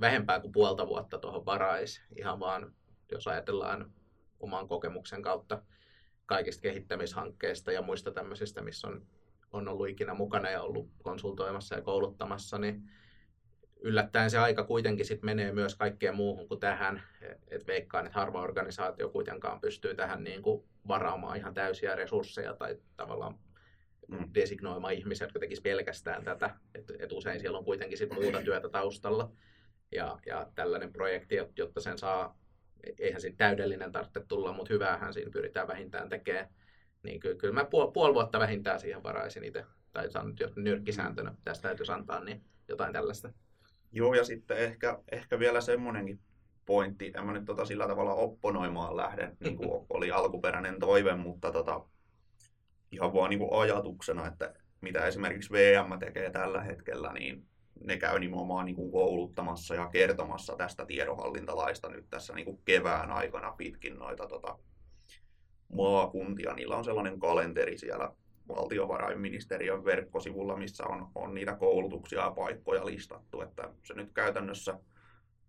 vähempää 0.00 0.40
kuin 0.40 0.52
puolta 0.52 0.86
vuotta 0.86 1.18
tuohon 1.18 1.46
varais, 1.46 2.02
ihan 2.16 2.40
vaan 2.40 2.74
jos 3.12 3.26
ajatellaan 3.26 3.92
oman 4.40 4.68
kokemuksen 4.68 5.22
kautta 5.22 5.62
kaikista 6.26 6.62
kehittämishankkeista 6.62 7.72
ja 7.72 7.82
muista 7.82 8.10
tämmöisistä, 8.10 8.62
missä 8.62 8.88
on, 8.88 9.06
on 9.52 9.68
ollut 9.68 9.88
ikinä 9.88 10.14
mukana 10.14 10.50
ja 10.50 10.62
ollut 10.62 10.90
konsultoimassa 11.02 11.74
ja 11.74 11.82
kouluttamassa, 11.82 12.58
niin 12.58 12.90
yllättäen 13.80 14.30
se 14.30 14.38
aika 14.38 14.64
kuitenkin 14.64 15.06
sit 15.06 15.22
menee 15.22 15.52
myös 15.52 15.74
kaikkeen 15.74 16.16
muuhun 16.16 16.48
kuin 16.48 16.60
tähän. 16.60 17.02
Et 17.48 17.66
veikkaan, 17.66 18.06
että 18.06 18.18
harva 18.18 18.42
organisaatio 18.42 19.08
kuitenkaan 19.08 19.60
pystyy 19.60 19.94
tähän 19.94 20.24
niin 20.24 20.42
kuin 20.42 20.64
varaamaan 20.88 21.36
ihan 21.36 21.54
täysiä 21.54 21.94
resursseja 21.94 22.54
tai 22.54 22.78
tavallaan 22.96 23.38
mm. 24.08 24.30
designoimaan 24.34 24.94
ihmisiä, 24.94 25.24
jotka 25.24 25.38
tekisivät 25.38 25.62
pelkästään 25.62 26.24
tätä. 26.24 26.50
Et, 26.74 26.92
et 26.98 27.12
usein 27.12 27.40
siellä 27.40 27.58
on 27.58 27.64
kuitenkin 27.64 27.98
sit 27.98 28.12
muuta 28.12 28.42
työtä 28.42 28.68
taustalla. 28.68 29.32
Ja, 29.92 30.18
ja 30.26 30.46
tällainen 30.54 30.92
projekti, 30.92 31.36
jotta 31.56 31.80
sen 31.80 31.98
saa, 31.98 32.38
eihän 32.98 33.20
siitä 33.20 33.36
täydellinen 33.36 33.92
tarvitse 33.92 34.20
tulla, 34.28 34.52
mutta 34.52 34.74
hyväähän 34.74 35.12
siinä 35.12 35.30
pyritään 35.30 35.68
vähintään 35.68 36.08
tekemään. 36.08 36.48
Niin 37.02 37.20
kyllä, 37.20 37.36
kyllä 37.36 37.54
mä 37.54 37.64
puol, 37.64 37.90
puoli 37.90 38.14
vuotta 38.14 38.38
vähintään 38.38 38.80
siihen 38.80 39.02
varaisin 39.02 39.44
itse. 39.44 39.64
Tai 39.92 40.10
sanon 40.10 40.34
nyt 40.40 40.56
nyrkkisääntönä, 40.56 41.34
tästä 41.44 41.68
täytyisi 41.68 41.92
antaa, 41.92 42.24
niin 42.24 42.44
jotain 42.68 42.92
tällaista. 42.92 43.32
Joo, 43.92 44.14
ja 44.14 44.24
sitten 44.24 44.58
ehkä, 44.58 44.98
ehkä 45.12 45.38
vielä 45.38 45.60
semmoinenkin 45.60 46.20
pointti, 46.66 47.12
en 47.16 47.26
mä 47.26 47.32
nyt 47.32 47.44
tota 47.44 47.64
sillä 47.64 47.86
tavalla 47.86 48.14
opponoimaan 48.14 48.96
lähde, 48.96 49.36
niin 49.40 49.56
kuin 49.56 49.86
oli 49.96 50.10
alkuperäinen 50.10 50.78
toive, 50.78 51.14
mutta 51.14 51.52
tota, 51.52 51.84
ihan 52.92 53.14
vaan 53.14 53.30
niin 53.30 53.38
kuin 53.38 53.60
ajatuksena, 53.60 54.26
että 54.26 54.54
mitä 54.80 55.06
esimerkiksi 55.06 55.52
VM 55.52 55.98
tekee 55.98 56.30
tällä 56.30 56.60
hetkellä, 56.60 57.12
niin 57.12 57.46
ne 57.84 57.96
käy 57.96 58.18
nimenomaan 58.18 58.66
niin 58.66 58.76
kuin 58.76 58.92
kouluttamassa 58.92 59.74
ja 59.74 59.88
kertomassa 59.88 60.56
tästä 60.56 60.86
tiedonhallintalaista 60.86 61.88
nyt 61.88 62.06
tässä 62.10 62.34
niin 62.34 62.44
kuin 62.44 62.60
kevään 62.64 63.10
aikana 63.10 63.52
pitkin 63.52 63.98
noita 63.98 64.26
tota, 64.26 64.58
maakuntia. 65.72 66.54
Niillä 66.54 66.76
on 66.76 66.84
sellainen 66.84 67.20
kalenteri 67.20 67.78
siellä 67.78 68.12
valtiovarainministeriön 68.48 69.84
verkkosivulla, 69.84 70.56
missä 70.56 70.84
on, 70.86 71.08
on 71.14 71.34
niitä 71.34 71.56
koulutuksia 71.56 72.20
ja 72.20 72.30
paikkoja 72.30 72.86
listattu, 72.86 73.40
että 73.40 73.70
se 73.82 73.94
nyt 73.94 74.12
käytännössä 74.12 74.78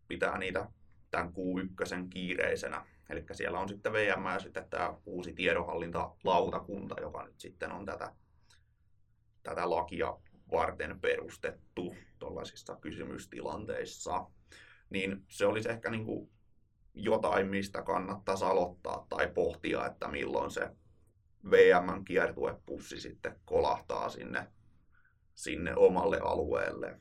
pitää 0.07 0.37
niitä 0.37 0.67
tämän 1.11 1.27
Q1 1.27 2.07
kiireisenä. 2.09 2.85
Eli 3.09 3.25
siellä 3.31 3.59
on 3.59 3.69
sitten 3.69 3.93
VM 3.93 4.25
ja 4.25 4.39
sitten 4.39 4.69
tämä 4.69 4.93
uusi 5.05 5.33
tiedonhallintalautakunta, 5.33 6.95
joka 7.01 7.25
nyt 7.25 7.39
sitten 7.39 7.71
on 7.71 7.85
tätä, 7.85 8.13
tätä 9.43 9.69
lakia 9.69 10.17
varten 10.51 10.99
perustettu 10.99 11.95
tuollaisissa 12.19 12.75
kysymystilanteissa. 12.75 14.25
Niin 14.89 15.25
se 15.27 15.45
olisi 15.45 15.69
ehkä 15.69 15.89
niin 15.89 16.05
kuin 16.05 16.29
jotain, 16.93 17.47
mistä 17.47 17.81
kannattaisi 17.81 18.45
aloittaa 18.45 19.05
tai 19.09 19.27
pohtia, 19.27 19.85
että 19.85 20.07
milloin 20.07 20.51
se 20.51 20.69
VMn 21.51 22.05
kiertuepussi 22.05 22.99
sitten 22.99 23.39
kolahtaa 23.45 24.09
sinne, 24.09 24.47
sinne 25.35 25.75
omalle 25.75 26.19
alueelle. 26.19 26.99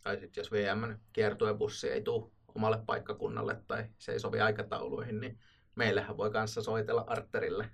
Tai 0.00 0.18
sitten 0.18 0.40
jos 0.40 0.52
VMn 0.52 0.98
kiertuepussi 1.12 1.88
ei 1.88 2.02
tule 2.02 2.30
omalle 2.54 2.82
paikkakunnalle 2.86 3.62
tai 3.66 3.84
se 3.98 4.12
ei 4.12 4.20
sovi 4.20 4.40
aikatauluihin, 4.40 5.20
niin 5.20 5.38
meillähän 5.74 6.16
voi 6.16 6.30
kanssa 6.30 6.62
soitella 6.62 7.04
Arterille. 7.06 7.70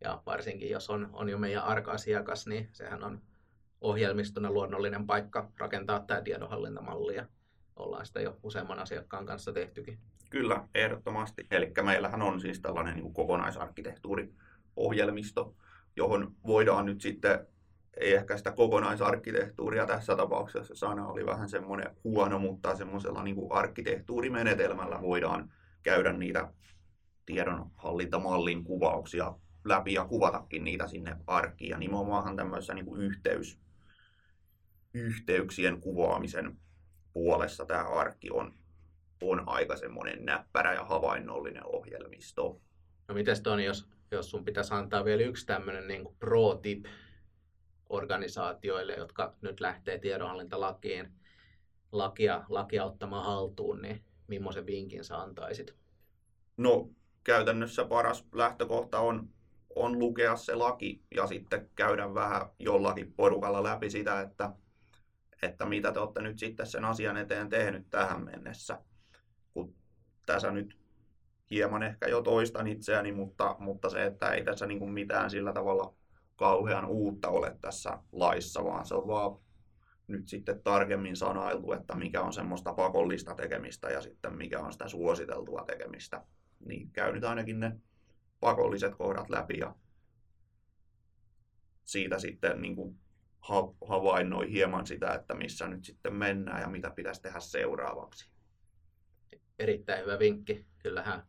Ja 0.00 0.22
varsinkin 0.26 0.70
jos 0.70 0.90
on, 0.90 1.10
on 1.12 1.28
jo 1.28 1.38
meidän 1.38 1.64
arka-asiakas, 1.64 2.46
niin 2.46 2.68
sehän 2.72 3.04
on 3.04 3.22
ohjelmistona 3.80 4.50
luonnollinen 4.50 5.06
paikka 5.06 5.52
rakentaa 5.58 6.00
tämä 6.00 6.20
tiedonhallintamalli 6.20 7.14
ja 7.14 7.26
ollaan 7.78 8.06
sitä 8.06 8.20
jo 8.20 8.36
useamman 8.42 8.78
asiakkaan 8.78 9.26
kanssa 9.26 9.52
tehtykin. 9.52 9.98
Kyllä, 10.30 10.68
ehdottomasti. 10.74 11.46
Eli 11.50 11.72
meillähän 11.82 12.22
on 12.22 12.40
siis 12.40 12.60
tällainen 12.60 12.96
niin 12.96 13.12
kokonaisarkkitehtuuri 13.12 14.32
ohjelmisto, 14.76 15.54
johon 15.96 16.34
voidaan 16.46 16.86
nyt 16.86 17.00
sitten, 17.00 17.46
ei 17.96 18.14
ehkä 18.14 18.36
sitä 18.36 18.52
kokonaisarkkitehtuuria 18.52 19.86
tässä 19.86 20.16
tapauksessa, 20.16 20.74
sana 20.74 21.08
oli 21.08 21.26
vähän 21.26 21.48
semmoinen 21.48 21.96
huono, 22.04 22.38
mutta 22.38 22.76
semmoisella 22.76 23.22
niin 23.22 23.36
kuin 23.36 23.52
arkkitehtuurimenetelmällä 23.52 25.02
voidaan 25.02 25.52
käydä 25.82 26.12
niitä 26.12 26.52
tiedonhallintamallin 27.26 28.64
kuvauksia 28.64 29.34
läpi 29.64 29.92
ja 29.92 30.04
kuvatakin 30.04 30.64
niitä 30.64 30.86
sinne 30.86 31.16
arkkiin. 31.26 31.70
Ja 31.70 31.78
nimenomaan 31.78 32.36
tämmöisessä 32.36 32.74
niin 32.74 32.86
kuin 32.86 33.00
yhteys, 33.00 33.58
yhteyksien 34.94 35.80
kuvaamisen 35.80 36.56
puolessa 37.18 37.66
tämä 37.66 37.88
arkki 37.88 38.30
on, 38.30 38.54
on 39.22 39.42
aika 39.46 39.76
semmoinen 39.76 40.24
näppärä 40.24 40.74
ja 40.74 40.84
havainnollinen 40.84 41.66
ohjelmisto. 41.66 42.60
No 43.08 43.14
mites 43.14 43.40
Toni, 43.40 43.64
jos 43.64 43.88
jos 44.10 44.30
sun 44.30 44.44
pitäisi 44.44 44.74
antaa 44.74 45.04
vielä 45.04 45.22
yksi 45.22 45.46
tämmöinen 45.46 45.88
niin 45.88 46.04
kuin 46.04 46.16
pro-tip 46.18 46.84
organisaatioille, 47.88 48.94
jotka 48.94 49.34
nyt 49.40 49.60
lähtee 49.60 49.98
tiedonhallintalakiin 49.98 51.12
lakia, 51.92 52.44
lakia 52.48 52.84
ottamaan 52.84 53.24
haltuun, 53.24 53.82
niin 53.82 54.04
millaisen 54.26 54.66
vinkin 54.66 55.04
sä 55.04 55.18
antaisit? 55.18 55.74
No 56.56 56.90
käytännössä 57.24 57.84
paras 57.84 58.24
lähtökohta 58.32 58.98
on, 58.98 59.28
on 59.74 59.98
lukea 59.98 60.36
se 60.36 60.54
laki 60.54 61.02
ja 61.14 61.26
sitten 61.26 61.70
käydä 61.74 62.14
vähän 62.14 62.46
jollakin 62.58 63.12
porukalla 63.12 63.62
läpi 63.62 63.90
sitä, 63.90 64.20
että, 64.20 64.50
että 65.42 65.66
mitä 65.66 65.92
te 65.92 66.00
olette 66.00 66.22
nyt 66.22 66.38
sitten 66.38 66.66
sen 66.66 66.84
asian 66.84 67.16
eteen 67.16 67.48
tehnyt 67.48 67.90
tähän 67.90 68.24
mennessä. 68.24 68.82
Kun 69.54 69.74
tässä 70.26 70.50
nyt 70.50 70.78
hieman 71.50 71.82
ehkä 71.82 72.08
jo 72.08 72.22
toistan 72.22 72.66
itseäni, 72.66 73.12
mutta, 73.12 73.56
mutta 73.58 73.88
se, 73.90 74.04
että 74.04 74.30
ei 74.30 74.44
tässä 74.44 74.66
niin 74.66 74.78
kuin 74.78 74.90
mitään 74.90 75.30
sillä 75.30 75.52
tavalla 75.52 75.94
kauhean 76.36 76.86
uutta 76.86 77.28
ole 77.28 77.56
tässä 77.60 77.98
laissa, 78.12 78.64
vaan 78.64 78.86
se 78.86 78.94
on 78.94 79.08
vaan 79.08 79.38
nyt 80.06 80.28
sitten 80.28 80.62
tarkemmin 80.62 81.16
sanailtu, 81.16 81.72
että 81.72 81.94
mikä 81.94 82.22
on 82.22 82.32
semmoista 82.32 82.72
pakollista 82.72 83.34
tekemistä 83.34 83.90
ja 83.90 84.00
sitten 84.00 84.36
mikä 84.36 84.60
on 84.60 84.72
sitä 84.72 84.88
suositeltua 84.88 85.64
tekemistä. 85.66 86.24
Niin 86.66 86.90
käy 86.90 87.12
nyt 87.12 87.24
ainakin 87.24 87.60
ne 87.60 87.80
pakolliset 88.40 88.94
kohdat 88.94 89.30
läpi 89.30 89.58
ja 89.58 89.74
siitä 91.84 92.18
sitten 92.18 92.62
niin 92.62 92.76
kuin 92.76 92.98
havainnoi 93.88 94.52
hieman 94.52 94.86
sitä, 94.86 95.14
että 95.14 95.34
missä 95.34 95.68
nyt 95.68 95.84
sitten 95.84 96.14
mennään 96.14 96.60
ja 96.60 96.68
mitä 96.68 96.90
pitäisi 96.90 97.22
tehdä 97.22 97.40
seuraavaksi. 97.40 98.30
Erittäin 99.58 100.02
hyvä 100.02 100.18
vinkki. 100.18 100.66
Kyllähän 100.78 101.22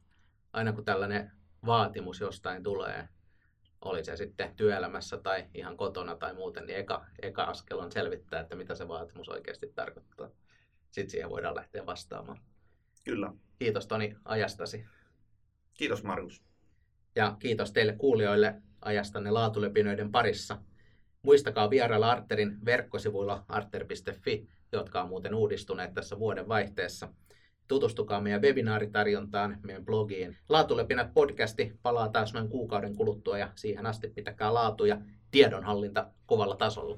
aina 0.53 0.73
kun 0.73 0.85
tällainen 0.85 1.31
vaatimus 1.65 2.19
jostain 2.19 2.63
tulee, 2.63 3.09
oli 3.81 4.03
se 4.03 4.15
sitten 4.15 4.55
työelämässä 4.55 5.17
tai 5.17 5.45
ihan 5.53 5.77
kotona 5.77 6.15
tai 6.15 6.33
muuten, 6.33 6.65
niin 6.65 6.79
eka, 6.79 7.05
eka 7.21 7.43
askel 7.43 7.79
on 7.79 7.91
selvittää, 7.91 8.41
että 8.41 8.55
mitä 8.55 8.75
se 8.75 8.87
vaatimus 8.87 9.29
oikeasti 9.29 9.71
tarkoittaa. 9.75 10.29
Sitten 10.91 11.09
siihen 11.09 11.29
voidaan 11.29 11.55
lähteä 11.55 11.85
vastaamaan. 11.85 12.39
Kyllä. 13.03 13.33
Kiitos 13.59 13.87
Toni 13.87 14.15
ajastasi. 14.25 14.85
Kiitos 15.73 16.03
Markus. 16.03 16.43
Ja 17.15 17.35
kiitos 17.39 17.71
teille 17.71 17.93
kuulijoille 17.93 18.61
ajastanne 18.81 19.31
laatulepinöiden 19.31 20.11
parissa. 20.11 20.57
Muistakaa 21.23 21.69
vierailla 21.69 22.11
Arterin 22.11 22.65
verkkosivuilla 22.65 23.45
arter.fi, 23.47 24.47
jotka 24.71 25.01
on 25.01 25.09
muuten 25.09 25.35
uudistuneet 25.35 25.93
tässä 25.93 26.19
vuoden 26.19 26.47
vaihteessa. 26.47 27.09
Tutustukaa 27.67 28.21
meidän 28.21 28.41
webinaaritarjontaan, 28.41 29.57
meidän 29.63 29.85
blogiin. 29.85 30.37
Laatulepinät 30.49 31.13
podcasti 31.13 31.73
palaa 31.81 32.09
taas 32.09 32.33
noin 32.33 32.49
kuukauden 32.49 32.95
kuluttua 32.95 33.37
ja 33.37 33.51
siihen 33.55 33.85
asti 33.85 34.07
pitäkää 34.07 34.53
laatu 34.53 34.85
ja 34.85 34.97
tiedonhallinta 35.31 36.07
kovalla 36.25 36.55
tasolla. 36.55 36.97